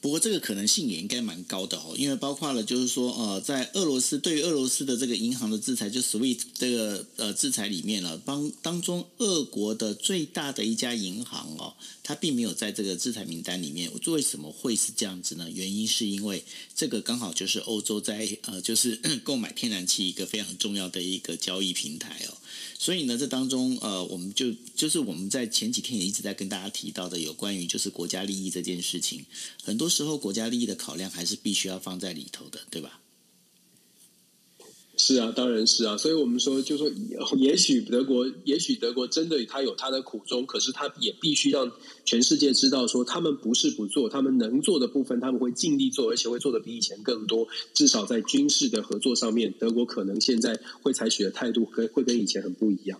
[0.01, 11.75] 不过这个可能性也应该蛮高的哦，因为包括了就是说，呃，在俄罗斯对于俄罗斯的这个银行的制裁，就 SWIFT 这个呃制裁里面了，当当中俄国的最大的一家银行哦，
[12.11, 13.89] 它并没有在这个制裁名单里面。
[14.07, 15.49] 为什么会是这样子呢？
[15.49, 16.43] 原因是因为
[16.75, 22.37] 这个刚好就是欧洲在呃就是 购买天然气一个非常重要的一个交易平台哦。
[22.77, 29.25] 所以呢，这当中呃，我们就就是我们在前几天也一直在跟大家提到的，有关于就是国家利益这件事情，
[29.63, 33.00] 很多时候国家利益的考量还是必须要放在里头的，对吧？
[35.03, 36.87] 是啊，当然是啊，所以我们说，就说，
[37.35, 41.71] 也许德国，也许德国真的他有他的苦衷，可是他也必须让
[42.05, 47.47] 全世界知道，说他们不是不做，他们能做的部分，他们会尽力做，而且会做的比以前更多。
[47.73, 52.99] 至少在军事的合作上面，德国可能现在会采取的态度，跟会跟以前很不一样。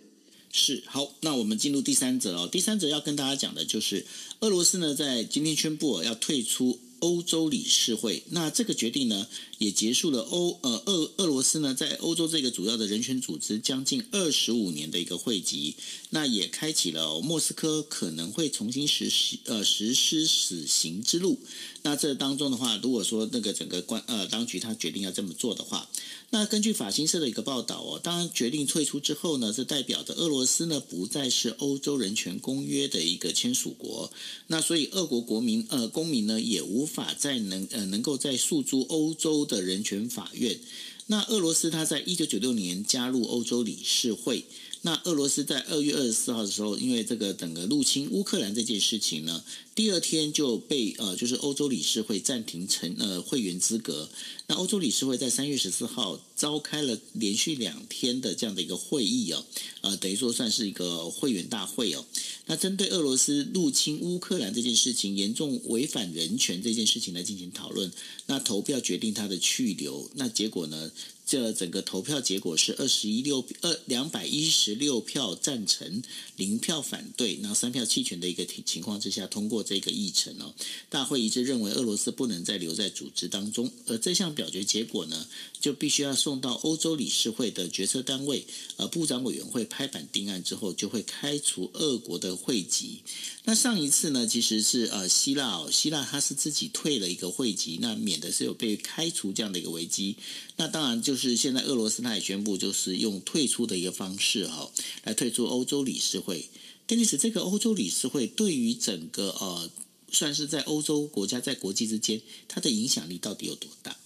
[0.52, 2.50] 是好，那我们进入第三则哦。
[2.52, 4.08] 第三则要跟大家讲的就是，
[4.40, 8.24] 俄罗斯呢在今天宣布要退出欧洲理事会。
[8.32, 9.28] 那这个决定呢，
[9.62, 15.76] 也结束了欧呃俄俄罗斯呢在欧洲这个主要的人权组织将近二十五年的一个会籍。
[16.10, 21.40] 那也开启了、莫斯科可能会重新实施呃实施死刑之路。
[21.84, 25.90] 那这当中的话，如果说那个整个官呃当局他决定要这么做的话，
[26.32, 34.12] 那根据法新社的一个报道哦，当决定退出之后呢，这代表着俄罗斯呢不再是欧洲人权公约的一个签署国。
[34.48, 40.60] 那所以俄国国民呃公民呢也无法再能呃能够再诉诸欧洲的人权法院。
[41.08, 44.46] 那俄罗斯他在一九九六年加入欧洲理事会。
[44.84, 49.44] 那俄罗斯在二月二十四号的时候，因为这个整个入侵乌克兰这件事情呢，
[49.76, 54.10] 第二天就被呃，就是欧洲理事会暂停成呃会员资格。
[54.48, 59.46] 那欧洲理事会在三月十四号召开了连续两天的这样的一个会议哦，
[59.82, 62.04] 呃，等于说算是一个会员大会哦。
[62.48, 67.92] 那针对俄罗斯入侵乌克兰这件事情严重违反人权这件事情来进行讨论，
[68.26, 70.10] 那投票决定他的去留。
[70.16, 70.92] 那结果呢？
[71.24, 76.04] 这整个投票结果是二十一六二两百一十六票赞成，
[76.36, 80.54] 零票反对，那三票弃权的一个情情况之下通过这个议程哦。
[80.90, 85.26] 大会一致认为俄罗斯不能再留在组织当中，而这项表决结果呢，
[85.62, 88.46] 就必须要送送到欧洲理事会的决策单位，
[88.78, 93.02] 呃，部长委员会拍板定案之后，就会开除俄国的会籍。
[93.44, 100.16] 那上一次呢，其实是呃希腊哦，希腊他是自己退了一个会籍，那免得是有被开除这样的一个危机。
[100.56, 104.72] 那当然就是现在俄罗斯他也宣布，就是用退出的一个方式哈、哦，
[105.04, 106.48] 来退出欧洲理事会。
[106.88, 109.70] 丹尼斯，这个欧洲理事会对于整个呃，
[110.10, 113.98] 算是在欧洲国家在国际之间，它的影响力到底有多大？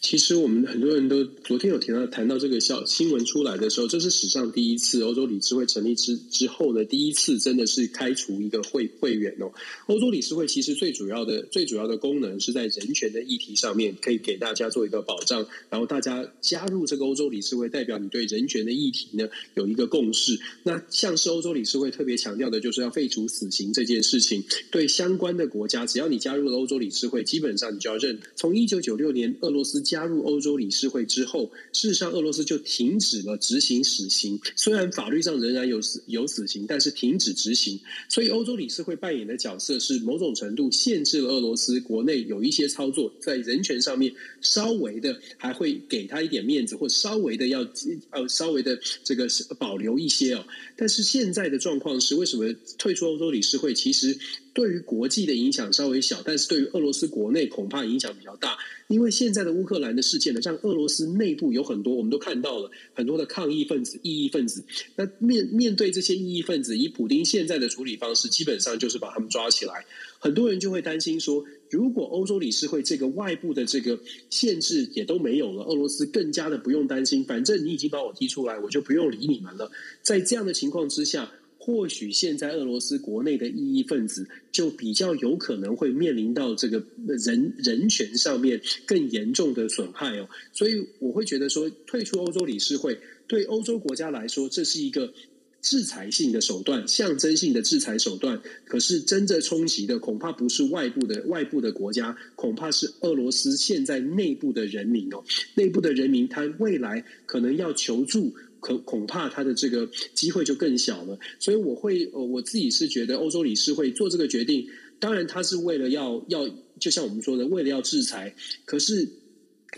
[0.00, 9.52] 其实我们很多人都昨天有提到谈到这个消新闻出来的时候，这是史上第一次欧洲理事会成立之之后呢，第一次真的是开除一个会会员哦。
[9.88, 15.46] 欧洲理事会其实最主要的最主要的功能是在人权的议题上面，可以给大家做一个保障。
[15.68, 20.40] 然后大家加入这个欧洲理事会，代表你对人权的议题呢有一个共识。
[20.62, 28.18] 那像是欧洲理事会特别强调的就是要废除死刑这件事情，对相关的国家，只要你加入了欧洲理事会，基本上你就要认。
[28.34, 29.84] 从一九九六年俄罗斯。
[29.90, 34.38] 加入欧洲理事会之后，事实上俄罗斯就停止了执行死刑。
[34.54, 37.80] 虽然法律上仍然有死有死刑，但是停止执行。
[38.08, 47.66] 所以欧洲理事会扮演的角色是某种程度限制了俄罗斯国内有一些操作，在人权上面稍微的还会给他一点面子，或稍微的要
[48.10, 49.26] 呃稍微的这个
[49.58, 50.46] 保留一些哦。
[50.76, 53.74] 但是现在的状况是，为什么退出欧洲理事会？
[53.74, 54.16] 其实
[54.52, 58.56] 对于国际的影响稍微小，但是对于俄罗斯国内恐怕影响比较大。
[58.88, 64.64] 因为现在的乌克兰的事件呢，像俄罗斯内部有很多，我们都看到了很多的抗议分子、异议分子。
[64.96, 69.86] 那面面对这些异议分子，以普丁现在的处理方式，基本上就是把他们抓起来。
[70.18, 79.70] 很多人就会担心说，如果欧洲理事会这个外部的这个限制也都没有了，俄罗斯更加的不用担心，反正你已经把我踢出来，我就不用理你们了。
[80.02, 81.30] 在这样的情况之下。
[81.62, 95.12] 或许现在俄罗斯国内的异议分子就比较有可能会面临到这个人人权上面更严重的损害哦，所以我会觉得说，退出欧洲理事会对欧洲国家来说，这是一个
[95.60, 98.40] 制裁性的手段，象征性的制裁手段。
[98.64, 105.22] 可是真正冲击的恐怕不是外部的外部的国家，恐怕是俄罗斯现在内部的人民哦，
[105.54, 108.34] 内部的人民他未来可能要求助。
[108.60, 114.68] 可恐怕他的这个机会就更小了，所以我会呃我自己是觉得欧洲理事会做这个决定，
[114.98, 119.08] 当然他是为了要要，就像我们说的，为了要制裁，可是。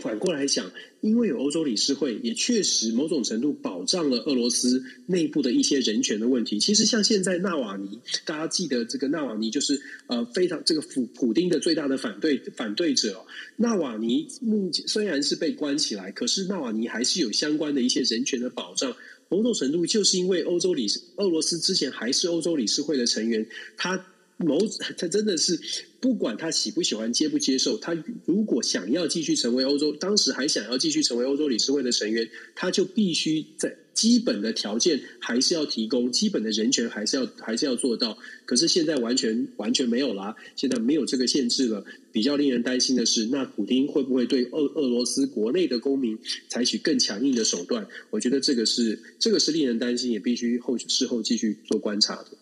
[0.00, 6.58] 反过来想，因为有欧洲理事会，也确实某种程度保障了俄罗斯内部的一些人权的问题。
[6.58, 13.26] 其实像现在纳瓦尼，大家记得这个纳瓦尼就是呃非常这个普普丁的最大的反对反对者哦。
[13.56, 18.96] 纳瓦尼目前虽然是被关起来，可是纳瓦尼还是有相关的一些人权的保障。
[19.28, 24.06] 某种程度就是因为欧洲理事俄罗斯之前还是欧洲理事会的成员，他。
[24.38, 24.58] 某
[24.98, 25.56] 他真的是
[26.02, 38.18] 不管他喜不喜欢接不接受，他如果想要继续成为欧洲，当时还想要继续成为欧洲理事会的成员，他就必须在基本的条件还是要提供，基本的人权还是要还是要做到。
[38.44, 41.84] 可是现在完全完全没有啦，现在没有这个限制了。
[42.10, 47.86] 比较令人担心的是，那普丁会不会对俄俄罗斯国内的公民采取更强硬的手段？
[48.10, 52.41] 我觉得这个是这个是令人担心，也必须后事后继续做观察的。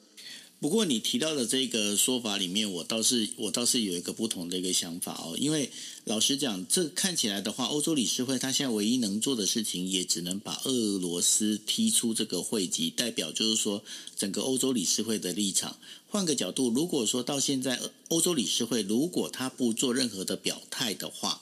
[0.61, 5.35] 不过你提到的这个说法里面，我倒是我倒是有一个不同的一个想法哦。
[5.39, 5.71] 因为
[6.05, 13.83] 老实讲，这看起来的话，欧洲理事会他现在唯一能做的事情，也只能把俄罗斯踢出这个会籍，代表就是说
[14.15, 15.79] 整个欧洲理事会的立场。
[16.07, 21.41] 换个角度，如果说到现在欧洲理事会如果他不做任何的表态的话，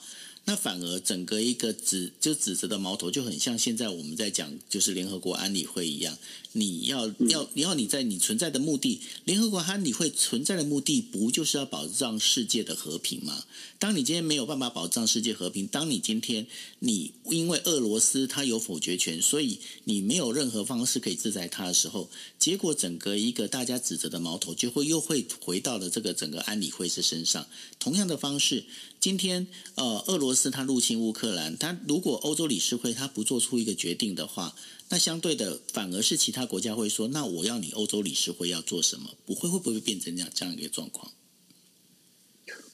[0.49, 6.17] 那反而整个一个指就指责的矛头就很像现在我们在讲就是联合国安理会一样，
[6.53, 13.45] 你要要你要你在你存在的目的，联合国安理会存在的目的不就是要保障世界的和平吗？
[13.79, 16.47] 当你今天没有办法保障世界和平，当你今天
[16.79, 27.47] 你因为俄罗斯它有否决权，所以你没有任何方式可以制裁它的时候，结果整个一个大家指责的矛头就会又会回到了这个整个安理会是身上，
[27.79, 28.65] 同样的方式。
[29.01, 29.47] 今天，
[29.77, 34.55] 呃，俄罗斯是他入侵乌克兰，他如果欧洲理事会他不做出一个决定的话，
[34.89, 39.11] 那相对的反而是其他国家会说，那我要你欧洲理事会要做什么？
[39.27, 41.11] 不会会不会变成这样这样一个状况？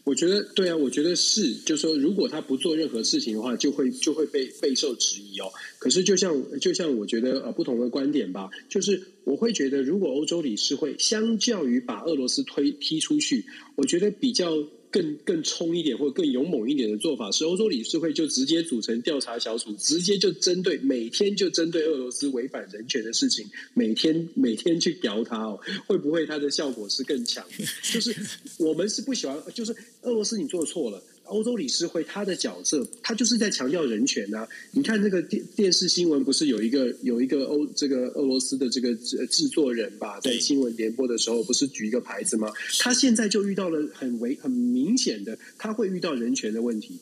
[0.04, 5.50] 我觉得对啊，我觉得是，就是说如果他不做任何事情的话，就会就会被备受质疑哦。
[5.78, 13.46] 可是就像就像我觉得呃不同的观点吧，就是我会觉得，如果欧洲理事会相较于把俄罗斯推踢出去，
[13.76, 14.62] 我觉得比较。
[14.94, 27.44] 更更冲一点或者更勇猛一点的做法是，欧洲理事会就直接组成调查小组，直接就针对每天就针对俄罗斯违反人权的事情，每天每天去调他哦，会不会它的效果是更强？
[27.92, 28.14] 就是
[28.58, 31.02] 我们是不喜欢，就是俄罗斯你做错了。
[31.24, 34.48] 欧洲理事会他的角色，他就是在强调人权呐、啊。
[34.72, 42.52] 你看那个电电视新闻，不是有一个有一个欧这个俄罗斯的这个制作人吧，在新闻联播的时候，不是举一个牌子吗？
[42.78, 46.98] 他现在就遇到了很为很明显的，他会遇到人权的问题。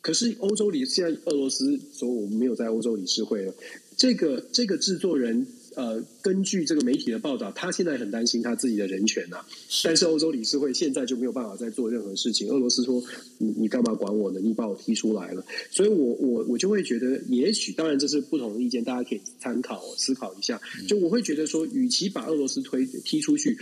[0.00, 3.54] 可是欧洲理现在俄罗斯说我们没有在欧洲理事会了，
[3.96, 5.46] 这个这个制作人。
[5.74, 9.46] 呃，根据这个媒体的报道，他现在很担心他自己的人权呐、啊。
[9.84, 12.48] 但是欧洲理事会现在就没有办法再做任何事情。
[12.48, 13.02] 俄罗斯说
[13.38, 14.40] ：“你你干嘛管我呢？
[14.40, 20.60] 你把我踢出来了。”所以我，我我我就会觉得，也许当然这是不同的意见，大家可以参考思考一下。
[20.86, 23.56] 就我会觉得说，与其把俄罗斯推踢出去。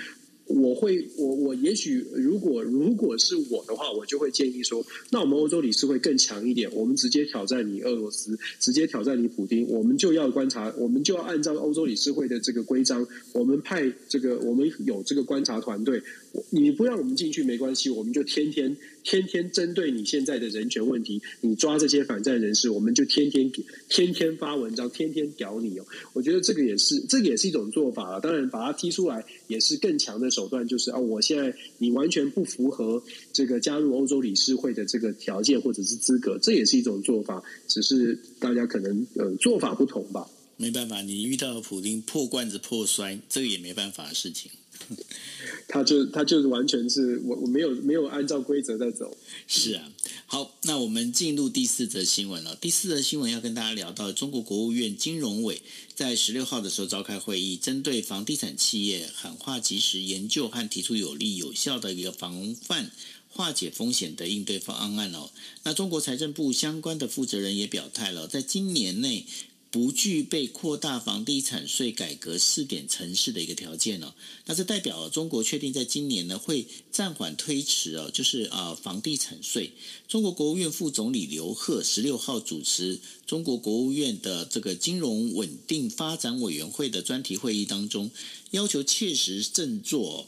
[0.51, 16.03] 我会，我我也许，如果如果是我的话，我就会建议说，那我们欧洲理事会更强一点，我们直接挑战你俄罗斯，直接挑战你普丁，我们就要观察，我们就要按照欧洲理事会的这个规章，我们派这个，我们有这个观察团队。
[16.51, 23.51] 你不让我们进去没关系，我们就天天天天针对你现在的人权问题，你抓这些反战人士，我们就天天
[23.89, 25.85] 天天发文章，天天屌你哦。
[26.13, 28.21] 我觉得这个也是，这个也是一种做法啊。
[28.21, 40.27] 当然，把他踢出来也是更强的手手段，就是啊，我现在你完全不符合这个加入欧洲理事会的这个条件或者是资格，这也是一种做法，只是大家可能呃做法不同吧。
[40.57, 44.51] 没办法，你遇到普丁破罐子破摔，这个也没办法的事情。
[45.69, 49.17] 他就他就是完全是我我没有没有按照规则在走。
[49.47, 49.93] 是啊，
[50.27, 52.57] 好，那我们进入第四则新闻了。
[52.57, 55.63] 第四则新闻要跟大家聊到，中国国务院金融委
[55.95, 62.91] 在十六号的时候召开会议，针对房地产企业喊话，及时研究和提出有力有效的一个防范
[63.29, 65.31] 化解风险的应对方案哦。
[65.63, 69.27] 那中国财政部相关的负责人也表态了，在今年内。
[69.71, 74.13] 不具备扩大房地产税改革试点城市的一个条件哦，
[74.47, 79.71] 那这代表中国确定在今年呢会暂缓推迟哦，就是啊房地产税。
[80.09, 88.11] 中国国务院副总理刘鹤十六号主持中国国务院的这个金融稳定发展委员会的专题会议当中，
[88.51, 90.27] 要求切实振作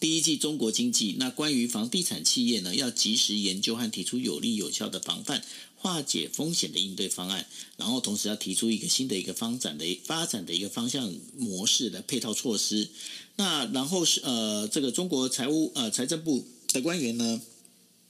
[0.00, 1.14] 第一季中国经济。
[1.20, 5.44] 那关于房地产企业呢，要及时研究和提出有力有效的防范。
[5.86, 12.88] 化解风险的应对方案，然后同时要提出一个新的一个发展的发展的一个方向模式的配套措施。
[13.36, 17.40] 那然后是呃，这个中国财务呃财政部的官员呢，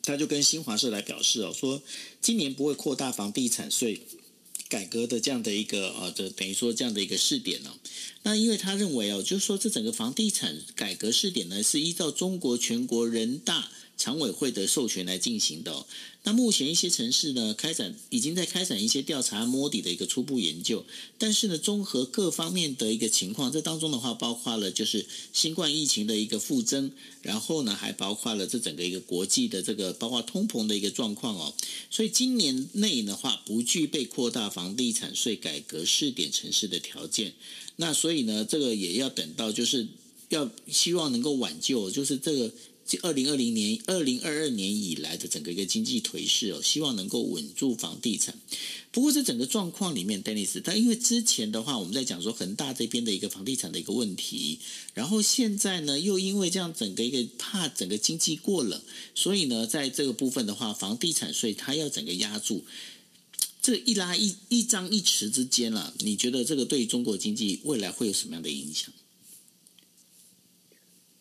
[0.02, 1.82] 他就跟新华社来表示哦，说
[2.22, 4.00] 今年不会扩大房地产税
[4.70, 7.74] 改革的这样的一个呃，这等于说这样的一个试点呢。
[8.22, 15.86] 那因为他认为哦，就是说这整个房地产改革试点呢，是依照中国全国人大常委会的授权来进行的。
[16.24, 20.84] 那目前一些城市呢，开展已经在开展一些调查摸底的一个初步研究，
[21.18, 26.90] 但是呢，综合各方面的一个情况，这当中的话包括了就是新冠疫情的一个复增，
[27.22, 31.54] 然后呢，还包括了这整个一个国际的这个包括通膨的一个状况哦，
[31.88, 37.34] 所以今年内的话不具备扩大房地产税改革试点城市的条件，
[37.76, 39.86] 那所以呢，这个也要等到就是
[40.30, 42.52] 要希望能够挽救，就是这个。
[43.02, 48.38] 二零二零年、二零二二年以来的整个一个经济颓势哦，希望能够稳住房地产。
[48.92, 54.60] 不过，这整个状况里面，Dennis，他因为之前的话，我们在讲说恒大这边的一个房地产的一个问题，
[54.94, 58.80] 然后现在呢，又因为这样整个一个怕整个经济过冷，
[59.14, 62.64] 所以呢，在这个部分的话，房地产税它要整个压住，
[63.60, 68.90] 这一拉一一张一弛之间了，你觉得这个对中国经济未来会有什么样的影响？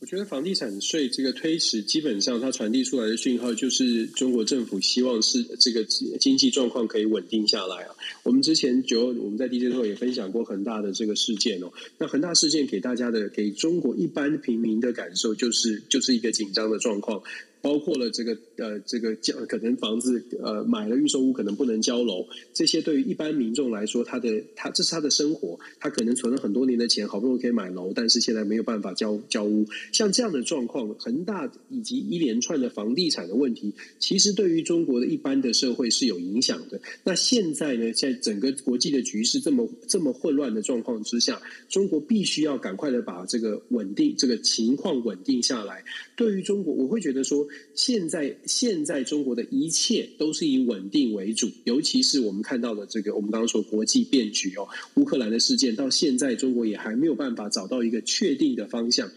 [0.02, 5.84] 我觉得房地产税这个推迟，基本上它传递出来的讯号就是中国政府希望是这个
[6.20, 7.96] 经济状况可以稳定下来啊。
[8.24, 11.72] 我们之前就我们在 DJ 后也分享过恒大的这个事件哦。
[11.98, 17.24] 那恒大事件给大家的给中国一般平民的感受就是就是一个紧张的状况。
[17.66, 29.66] 包括了这个呃，这个交可能房子呃买了预售屋可能不能交楼，这些对于一般民众来说，他的他这是他的生活，他可能存了很多年的钱，好不容易可以买楼，但是现在没有办法交交屋。
[29.92, 36.80] 像这样的状况，恒大以及一连串的房地产的问题，其实对于中国的一般的社会是有影响的。
[37.04, 45.84] 那现在呢，在整个国际的局势这么这么混乱的状况之下，中国必须要赶快的把这个稳定这个情况稳定下来。
[46.16, 47.44] 对于中国，我会觉得说。
[47.74, 59.12] 现在，现在中国的一切都是以稳定为主，尤其是我们看到的这个，我们刚刚说国际变局哦，乌克兰的事件，到现在中国也还没有办法找到一个确定的方向。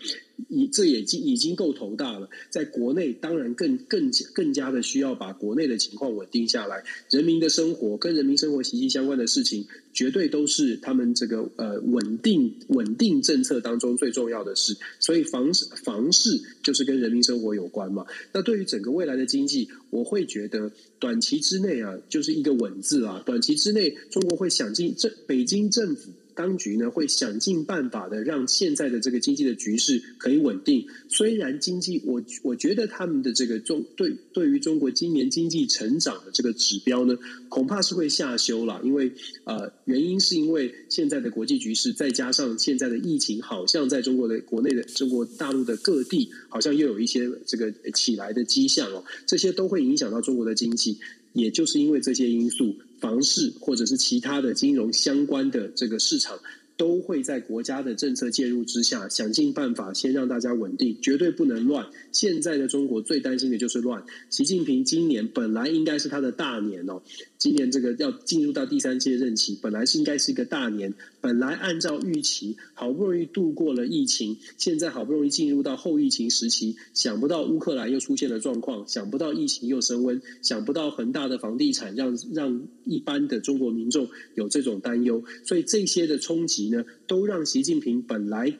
[0.48, 9.66] 已这也已经已经够头大了，在国内当然更更更加的需要把国内的情况稳定下来，人民的生活跟人民生活息息相关的事情，
[9.98, 14.76] 绝对都是他们这个呃稳定稳定政策当中最重要的事。
[15.00, 18.06] 所以房房市就是跟人民生活有关嘛。
[18.32, 20.70] 那对于整个未来的经济，我会觉得
[21.00, 23.20] 短期之内啊，就是一个稳字啊。
[23.26, 26.12] 短期之内，中国会想尽这北京政府。
[26.38, 30.86] 当局呢会想尽办法的让现在的这个经济的局势可以稳定。
[31.08, 37.18] 虽然经济，我我觉得他们的这个中对对于中国今年经济成长的这个指标呢，
[37.48, 38.80] 恐怕是会下修了。
[38.84, 39.10] 因为
[39.42, 49.02] 呃，原因是因为现在的国际局势，再加上现在的疫情，好像在中国的国内的中国大陆的各地，好像又有一些这个起来的迹象哦。
[49.26, 50.98] 这些都会影响到中国的经济。
[51.32, 52.76] 也就是因为这些因素。
[53.00, 56.38] 房市或者是其他的金融相关的这个市场，
[56.78, 61.84] 都会在国家的政策介入之下，想尽办法先让大家稳定，绝对不能乱。
[62.12, 64.04] 现在的中国最担心的就是乱。
[64.30, 67.02] 习近平今年本来应该是他的大年哦，
[67.36, 70.94] 今年这个要进入到第三届任期，本来是应该是一个大年。
[71.20, 86.67] 本来按照预期，好不容易度过了疫情，现在好不容易进入到后疫情时期，想不到乌克兰又出现了状况，想不到疫情又升温，想不到恒大的房地产让让一般的中国民众有这种担忧，所以这些的冲击。
[86.68, 88.58] 呢，都让习近平本来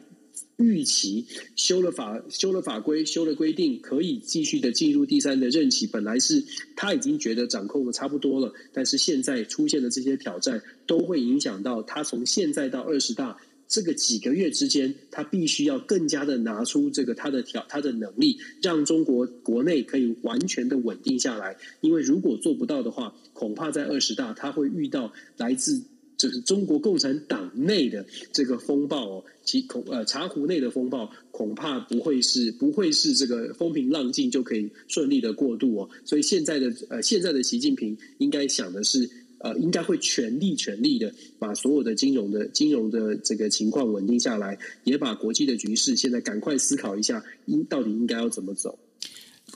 [0.56, 5.86] 预期修了法、修了法规、修了规定，可以继续的进入第三的任期。
[5.86, 6.44] 本来是
[6.76, 13.36] 他已经觉得掌控的差不多了，但是现在出现的这些挑战，都会影响到他从现在到二十大
[13.68, 21.56] 这个几个月之间，他必须要更加的拿出这个他的挑他的能力，让中国国内可以完全的稳定下来。
[21.80, 25.82] 因为如果做不到的话，恐怕在二十大他会遇到来自。
[26.18, 39.08] 就是中国共产党内的这个风暴哦，其恐呃茶壶内的风暴恐怕不会是不会是这个风平浪静就可以顺利的过渡哦，所以现在的呃现在的习近平应该想的是
[39.38, 48.76] 呃应该会全力全力的把所有的金融的金融的这个情况稳定下来，也把国际的局势现在赶快思考一下应到底应该要怎么走。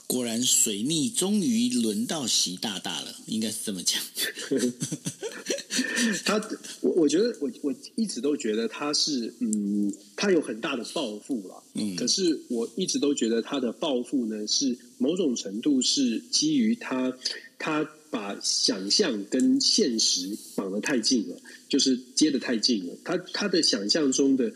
[0.07, 4.01] 果然水逆终于轮到习大大了，应该是这么讲。
[6.25, 6.41] 他，
[6.81, 17.15] 我我觉得，我我一直都觉得他是，嗯，他有很大的抱负了，嗯，可是我一直都觉得他的抱负呢，是某种程度是基于他，
[17.57, 21.37] 他把想象跟现实绑得太近了，
[21.69, 22.93] 就是接得太近了。
[23.03, 24.51] 他他的想象中的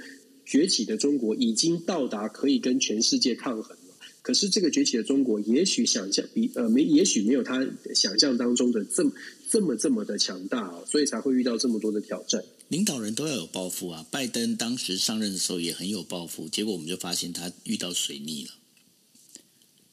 [0.45, 3.76] 崛起的中国已经到达可以跟全世界抗衡。
[4.27, 7.65] 可是这个崛起的中国，也许想象比呃没，也许没有他
[7.95, 9.11] 想象当中的这么
[9.49, 12.43] 这么这么的强大哦，所以才会遇到这么多的挑战。
[12.67, 18.51] 领导人都要有抱负啊，拜登当时上任的时候也很有抱负，结果我们就发现他遇到水逆了。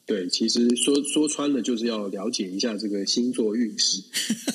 [0.04, 4.02] 对，其实说说穿了，就是要了解一下这个星座运势。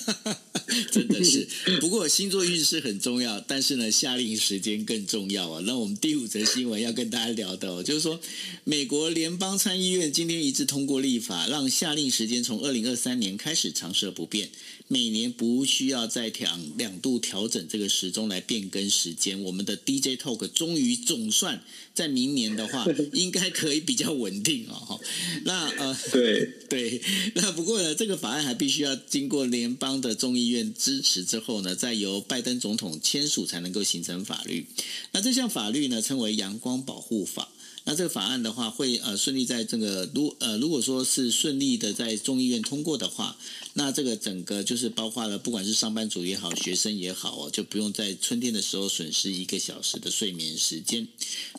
[0.90, 1.46] 真的是。
[1.80, 5.62] 不过星座运势很重要，但是呢，夏令时间更重要啊。
[5.66, 8.20] 那我们第五则新闻要跟大家聊的哦，就是说，
[8.64, 14.50] 美国联邦参议院今天一致通过立法，让夏令时间从二零二三年开始长设不变，
[14.92, 19.40] 每年不需要再调两度调整这个时钟来变更时间。
[19.40, 21.62] 我们的 DJ Talk 终于总算
[21.94, 22.84] 在明年的话，
[23.14, 25.00] 应该可以比较稳定哦。
[25.44, 27.00] 那呃，对 对，
[27.36, 34.66] 那不过呢，这个法案还必须要经过联邦的众议院支持之后呢，再由拜登总统签署才能够形成法律。
[35.12, 37.48] 那这项法律呢，称为阳光保护法。
[37.84, 43.36] 那这个法案的话，会呃顺利在这个如呃如果说是顺利的在众议院通过的话，
[43.80, 51.08] 那这个整个就是包括了不管是上班族也好，学生也好哦，就不用在春天的时候损失一个小时的睡眠时间。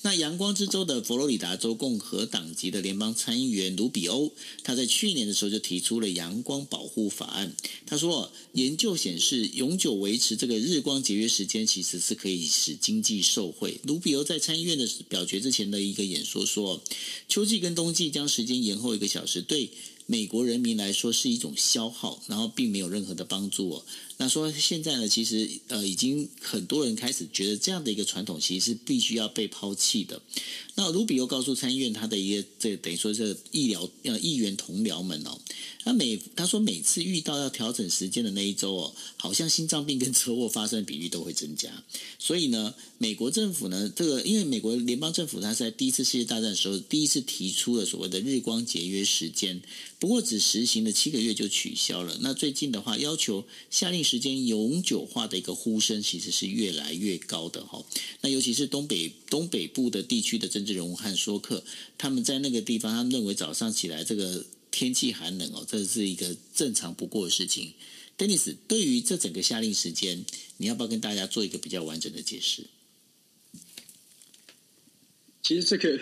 [0.04, 4.32] 那阳光之州的佛罗里达州共和党籍的联邦参议员卢比欧，
[4.64, 7.56] 他在去年的时候就提出了阳光保护法案。
[7.88, 13.80] 他说，研究显示，永久维持这个日光节约时间，其实是可以使经济受惠。
[13.84, 16.84] 卢比欧在参议院的表决之前的一个演说说，
[17.28, 19.72] 秋季跟冬季将时间延后一个小时，对
[20.12, 23.82] 美国人民来说是一种消耗，然后并没有任何的帮助。
[24.22, 30.22] 那说现在呢，其实呃，已经很多人开始觉得这样的一个传统其实是必须要被抛弃的。
[30.76, 35.40] 那卢比又告诉参议院他的一个这等于说是医疗呃议员同僚们哦，
[35.84, 41.84] 他每他说每次遇到要调整时间的那一周哦，好像心脏病跟车祸发生的比率都会增加。
[42.20, 49.62] 所以呢，美国政府呢，这个因为美国联邦政府它在第一次世界大战的时候第一次提出了所谓的日光节约时间，
[49.98, 52.20] 不过只实行了七个月就取消了。
[52.22, 54.11] 那最近的话，要求下令。
[54.12, 57.82] 时间永久化的一个呼声其实是越来越高的哈，
[58.20, 61.64] 那尤其是东北东北部的地区的政治人物和说客，
[61.98, 67.72] 他们在那个地方，他们认为早上起来这个天气寒冷哦，这是一个正常不过的事情。
[68.18, 70.26] Denis，对于这整个夏令时间，
[70.58, 72.66] 你要不要跟大家做一个比较完整的解释？
[75.42, 75.98] 其实这个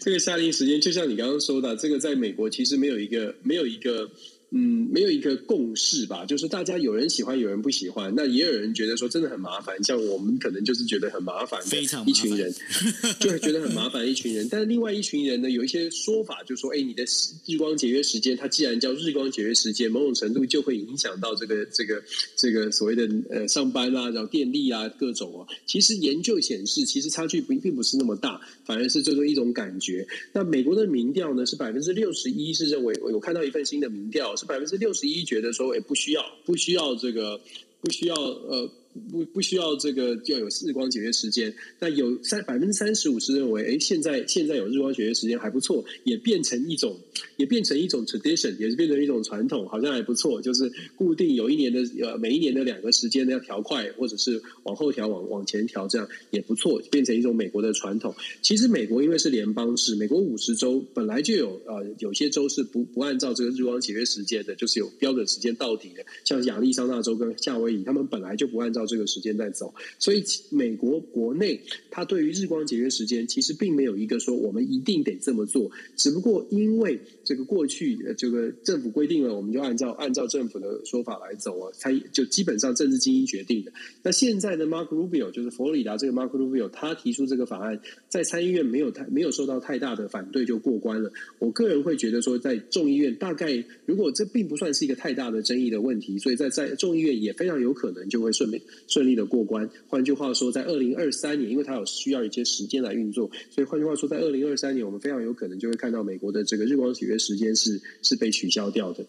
[0.00, 4.10] 这个夏令时间，就像你刚刚说的，这个在美国其实没有一个没有一个。
[4.50, 8.14] 嗯，没有一个共识吧，就是大家有人喜欢，有人不喜欢。
[8.16, 12.50] 那也有人觉得说真的很麻烦，像我们可能就是觉得很麻烦，非常一群人
[13.20, 14.48] 就会觉得很麻烦一群人。
[14.50, 17.04] 但是另外一群人呢，有一些说法，就是说，哎，你的
[17.44, 22.02] 日光节约时间，它既然叫日光节约时间，某种程度就会影响到这个这个
[22.34, 25.46] 这个所谓的呃上班啊，然后电力啊各种哦。
[25.66, 30.08] 其实研究显示，其实差距不并不是那么大，反而是这种一种感觉。
[30.32, 34.37] 那美国的民调呢，是百分之六十一是认为，我有看到一份新的民调。
[34.38, 37.40] 是百分之六十一觉得说，也不需要，不需要这个，
[37.80, 38.70] 不需要呃。
[39.10, 46.98] 不不需要这个要有日光节约时间，那有三百分之三十五是认为，哎，现在现在有日光节约时间还不错，也变成一种，
[47.36, 58.14] 也变成一种 tradition，也是变成一种传统，好像还不错，就是固定有一年的呃每一年的两个时间呢要调快，或者是往后调往往前调，这样也不错，变成一种美国的传统。
[58.42, 68.87] 其实美国因为是联邦制，美国五十州本来就有呃有些州是不不按照这个日光节约时间的，就是有标准时间到底的，像亚利桑那州跟夏威夷，他们本来就不按照。
[68.88, 71.60] 这个时间在走，所以美国国内
[71.90, 83.72] 它对于日光节约时间其实并没有一个说我们一定得这么做，只不过因为这个过去这个政府规定了，我们就按照按照政府的说法来走啊，才就基本上政治精英决定的。
[84.02, 91.12] 那现在呢，Mark Rubio 就是佛罗里达这个 Mark Rubio，他提出这个法案，在参议院没有太没有受到太大的反对就过关了。
[91.38, 98.62] 我个人会觉得说，在众议院大概如果这并不算是一个太大的争议的问题，所以在在众议院也非常有可能就会顺便。
[98.86, 99.68] 顺利的过关。
[99.88, 109.06] 换句话说，在二零二三年，因为它有需要一些时间来运作，所以换句话说，在二零二三年，我们非常有可能就会看到美国的这个日光节约时间是是被取消掉的。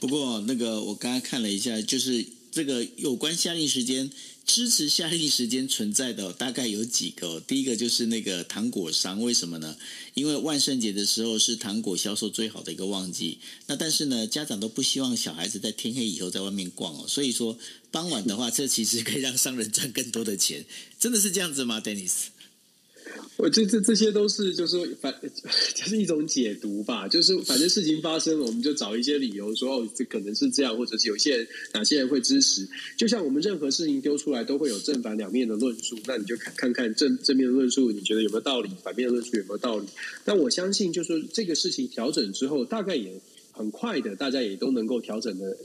[0.00, 4.10] 不过，那个我刚刚看了一下，就是这个有关夏令时间。
[4.46, 9.76] 支持夏令时间存在的大概有几个，第一个就是那个糖果商，为什么呢？
[10.12, 13.38] 因为万圣节的时候是糖果销售最好的一个旺季。
[13.66, 17.58] 那但是呢，家长都不希望小孩子在天黑以后在外面逛哦，所以说
[17.90, 20.64] 傍晚的话，这其实可以让商人赚更多的钱。
[21.00, 22.33] 真的是这样子吗，Dennis？
[23.36, 25.12] 我这这这些都是就是说反
[25.74, 32.66] 就是一种解读吧，就是反正事情发生了，我们就找一些理由说哦，这可能是这样，或者是有些人哪些人会支持。
[32.96, 38.70] 就像我们任何事情丢出来都会有正反两面的论述，那你就看看看正正面的论述，你觉得有没有道理？
[38.82, 39.86] 反面的论述有没有道理？
[40.24, 43.20] 那我相信，就是这个事情调整之后，大概也。
[43.54, 45.56] 很快的，大家也都能够调整的，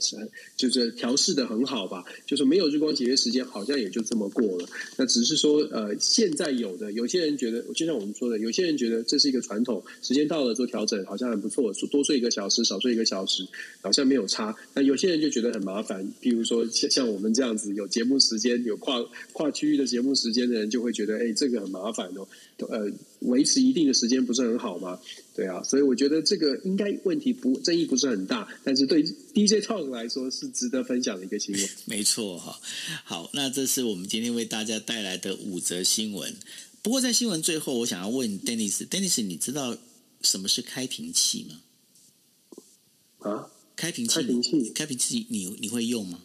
[0.56, 2.04] 就是调试的很好吧。
[2.24, 4.68] 就是没有日光节约时间，好像也就这么过了。
[4.96, 11.72] 那只是说，呃，现在有的有些人觉得，就像我们说的，有些人觉得这是一个传统，时间到了做调整，好像很不错。
[11.90, 13.44] 多睡一个小时，少睡一个小时，
[13.80, 14.54] 好像没有差。
[14.74, 22.28] 那有些人就觉得很麻烦，譬如说像像我们这样子有节目时间、有跨跨区域的节目时间的人，就会觉得，哎，这个很麻烦哦。
[22.68, 22.90] 呃，
[23.20, 24.98] 维持一定的时间不是很好吗？
[25.34, 29.02] 对啊，所以我觉得这个应该问题不争议不是很大，但是对
[29.34, 31.68] DJ Talk 来说是值得分享的一个新闻。
[31.86, 32.60] 没错哈，
[33.04, 36.34] 好，那这是我们今天为大家带来的五则新闻。
[36.82, 39.76] 不过在新闻最后，我想要问 Dennis，Dennis，你知道
[40.22, 41.60] 什么是开瓶器吗？
[43.18, 46.22] 啊，开瓶器，开瓶器，开瓶器，你你会用吗？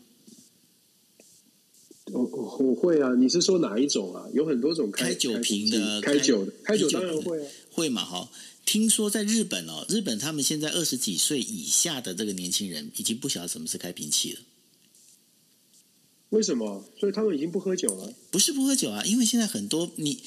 [2.12, 4.26] 我我会啊，你是说哪一种啊？
[4.34, 8.30] 有很多种开，开酒瓶的，开酒的，开酒当然会啊，会嘛哈？
[8.64, 14.39] 听说在日本哦，日本他们现在二十几岁以下的这个年轻人已经不晓得什么是开瓶器了。
[16.30, 16.84] 为什么？
[16.99, 18.14] 所以他们已经不喝酒了？
[18.30, 20.22] 不是不喝酒啊，因为现在很多你，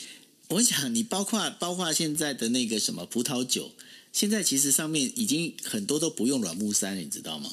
[0.49, 3.71] 我想你包括包括现在的那个什么葡萄酒，
[4.13, 7.51] 现在其实上面已经很多都不用软木塞，你知道吗？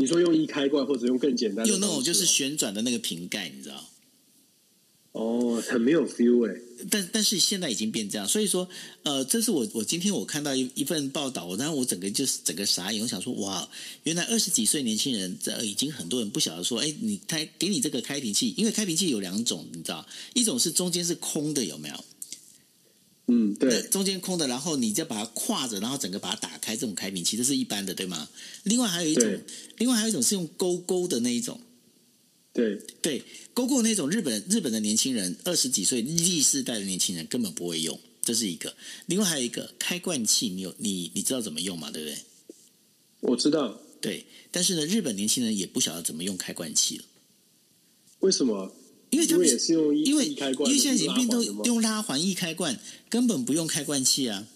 [0.00, 3.84] 你说用易开罐，或者用更简单的，用那种就是旋转的那个瓶盖，你知道？
[5.12, 6.60] 哦，很没有 feel 哎。
[6.88, 8.66] 但但是现在已经变这样，所以说，
[9.02, 13.68] 呃，这是我我今天我看到一一份报道，然后我整个就是整个傻眼，我想说，哇，
[14.04, 22.04] 原来二十几岁年轻人，这已经很多人不晓得说，哎，你开给你这个开瓶器，因为开瓶器有两种，你知道，一种是中间是空的，有没有？
[23.32, 28.28] 嗯，对，中间空的，然后你再把它跨着，然后整个把它打开，这种开瓶器这是一般的，对吗？
[28.64, 29.40] 另外还有一种，
[29.78, 31.60] 另外还有一种是用勾勾的那一种，
[32.52, 33.22] 对对，
[33.54, 38.74] 勾勾那种，日本日本的年轻人二十几岁 Z 世代的年轻人根本不会用，这是一个。
[39.06, 41.90] 另外还有一个开罐器，你有你你知道怎么用吗？
[41.92, 42.18] 对不对？
[43.20, 47.04] 我知道，对，但是呢，日本年轻人也不晓得怎么用开罐器了。
[48.20, 48.74] 为什么？
[49.10, 54.46] 因为他们是用因为，因为现在已经变都用拉环易开罐，根本不用开罐器啊！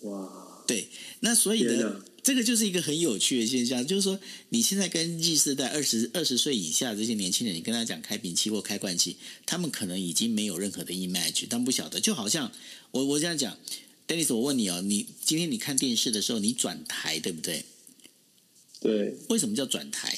[0.00, 0.88] 哇，对，
[1.20, 4.18] 那所以呢，这个就是一个很有趣的现象，就是说
[4.50, 12.50] 你现在跟 Z 世代二十二十岁以下这些年轻人，你跟他讲开瓶器或开罐器，他们可能已经没有任何的 image，但不晓得，就好像
[12.92, 13.58] 我我这样讲
[14.06, 17.64] ，Dennis，我问你哦，你今天你看电视的时候，你转台对不对？
[18.80, 20.16] 对，为什么叫转台？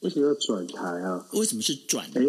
[0.00, 1.26] 为什么要转台啊？
[1.32, 2.22] 为什么是转台？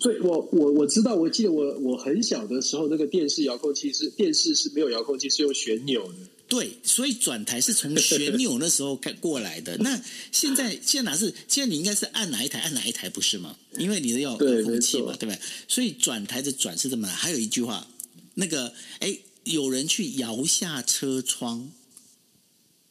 [0.00, 6.18] 最我我我知道，我记得我我很小的时候，那个电视遥控器是电视是没有遥控器，是用旋钮的。
[6.48, 9.76] 对，所以转台是从旋钮那时候开过来的。
[9.82, 10.00] 那
[10.32, 11.32] 现在现在哪是？
[11.48, 13.56] 现在你应该是按哪一台按哪一台不是吗？
[13.78, 15.40] 因为你的要遥控器嘛，对，对不对？
[15.68, 17.14] 所以转台的转是这么来。
[17.14, 17.86] 还有一句话，
[18.34, 21.70] 那个哎，有人去摇下车窗。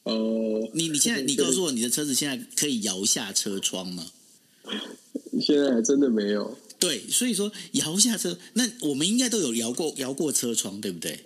[0.05, 4.07] 哦、uh，你你现在你告诉我，你的车子现在可以摇下车窗吗？
[5.41, 6.57] 现在还真的没有。
[6.79, 11.25] 对，所以说摇下车，那我们应该都有摇过摇过车窗，对不对？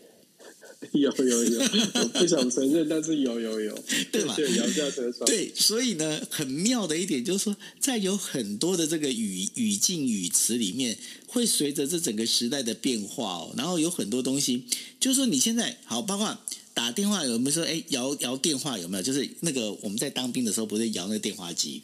[0.91, 1.59] 有 有有，
[1.95, 4.33] 我不想承认，但是有有有， 对吧？
[4.35, 5.25] 对，摇下车窗。
[5.25, 14.63] 对，所以呢，很妙的一点就是说，在有很多的这个语语境语词里面，会随着这整个时代的变化哦，然后有很多东西，
[14.99, 16.37] 就是说你现在好，包括。
[16.71, 17.65] 打电话有没有说？
[17.65, 19.03] 哎，摇摇电话有没有？
[19.03, 21.81] 就是那个我们在当兵的时候，不是摇那个电话机？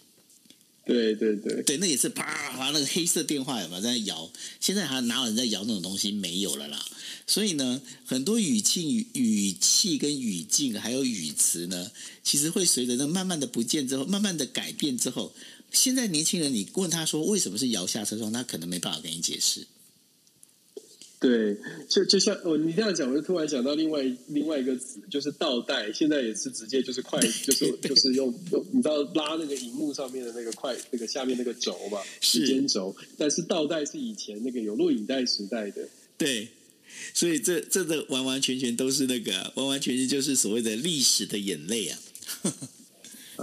[0.86, 4.30] 对对对，对，那也是啪啪那个黑色电话有没有在摇？
[4.60, 6.12] 现在还哪有人在摇那种东西？
[6.12, 6.86] 没有了啦。
[7.26, 11.92] 所以呢，很多语气、语语气跟语境还有语词呢，
[12.24, 15.34] 其实会随着那慢慢的不见之后，慢慢的改变之后，
[15.72, 19.66] 现在年轻人你问他说为什么是摇下车窗，他可能没办法跟你解释。
[21.26, 21.58] 对，
[21.90, 25.92] 就就像哦，你这样讲，我就突然想到另外另外一个词，就是倒带。
[25.92, 32.96] 现在也是直接就是快，就是 就是用用，你知道拉那个荧幕上面的那个快，那个下面那个轴嘛，时间轴。
[33.18, 35.88] 但是倒带是以前那个有录影带时代的。
[36.18, 36.48] 对，
[37.14, 42.00] 所以这这个完完全全都是那个，完完全全就是所谓的历史的眼泪啊。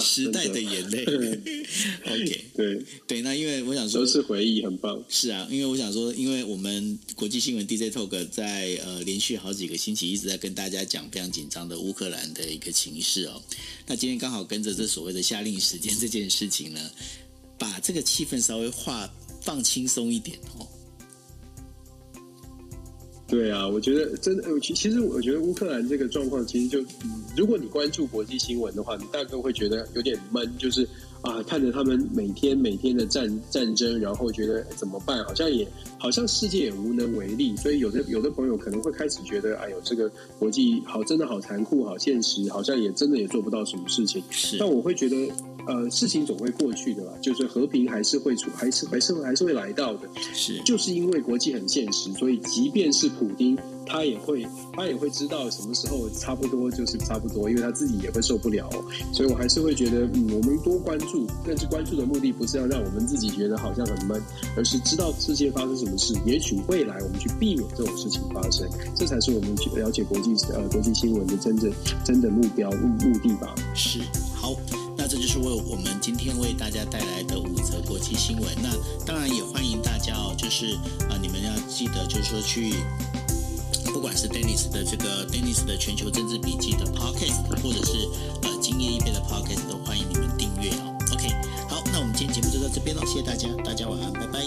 [0.01, 1.05] 时代的眼泪，
[2.07, 5.03] OK， 对对，那因为我想说，都是回忆，很棒。
[5.09, 13.43] 是啊，因为我想说，因为我们国际新闻 DJ Talk 在呃连续好几个星期一直在跟大家讲非常紧张的乌克兰的一个情势哦。
[13.87, 16.91] 那今天刚好跟着这所谓的夏令时间这件事情呢，
[17.59, 19.13] 把这个气氛稍微化
[19.43, 20.67] 放轻松一点哦。
[23.33, 30.87] 对啊，我觉得真的，其其实我觉得乌克兰这个状况，其实就，嗯，如果你关注国际新闻的话，你大概会觉得有点闷，就是
[31.23, 35.25] 啊，看着他们每天每天的战战争，然后觉得怎么办？
[35.25, 35.67] 好像也
[35.99, 37.57] 好像世界也无能为力。
[37.57, 44.23] 所以有的有的朋友可能会开始觉得，哎呦，这个国际好真的好残酷，好现实，好像也真的也做不到什么事情。
[44.31, 45.17] 是，但我会觉得。
[45.65, 50.09] 呃，事情总会过去的啦，就是和平还是会出，还是还是还是会来到的。
[50.35, 53.57] 是，就是因为国际很现实，所以即便是普丁，
[53.93, 58.71] 他也会他也会知道什么时候差不多就是差不多，因为他自己也会受不了。
[59.13, 64.21] 所以我还是会觉得，嗯，我们多关注，但是关注的目的不是要让我们自己觉得好像很闷，
[64.57, 68.67] 而是知道世界发生什么事，也许未来我们去避免这种事情发生，
[68.97, 71.71] 这才是我们去了解国际呃国际新闻的真正
[72.03, 73.55] 真的目标目目的吧。
[73.75, 74.01] 是，
[74.35, 74.57] 好。
[74.95, 78.47] 那这就是为我们今天为大家带来的五则国际新闻。
[78.63, 78.69] 那
[79.05, 80.75] 当然也欢迎大家哦，就是
[81.09, 82.75] 啊、你们要记得，就是说去，
[83.93, 88.09] 不管是 Dennis 的这个 Dennis 的全球政治笔记的 Podcast，或者是
[88.43, 90.97] 呃今夜一杯的 Podcast，都欢迎你们订阅哦。
[91.13, 91.29] OK，
[91.69, 94.41] 好，那我们今天节目就到这边了，谢谢大家，大家晚安，拜拜。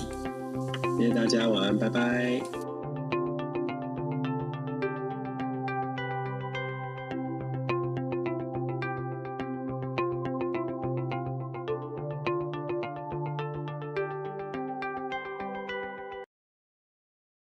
[0.98, 2.75] 谢谢大家晚安，拜拜。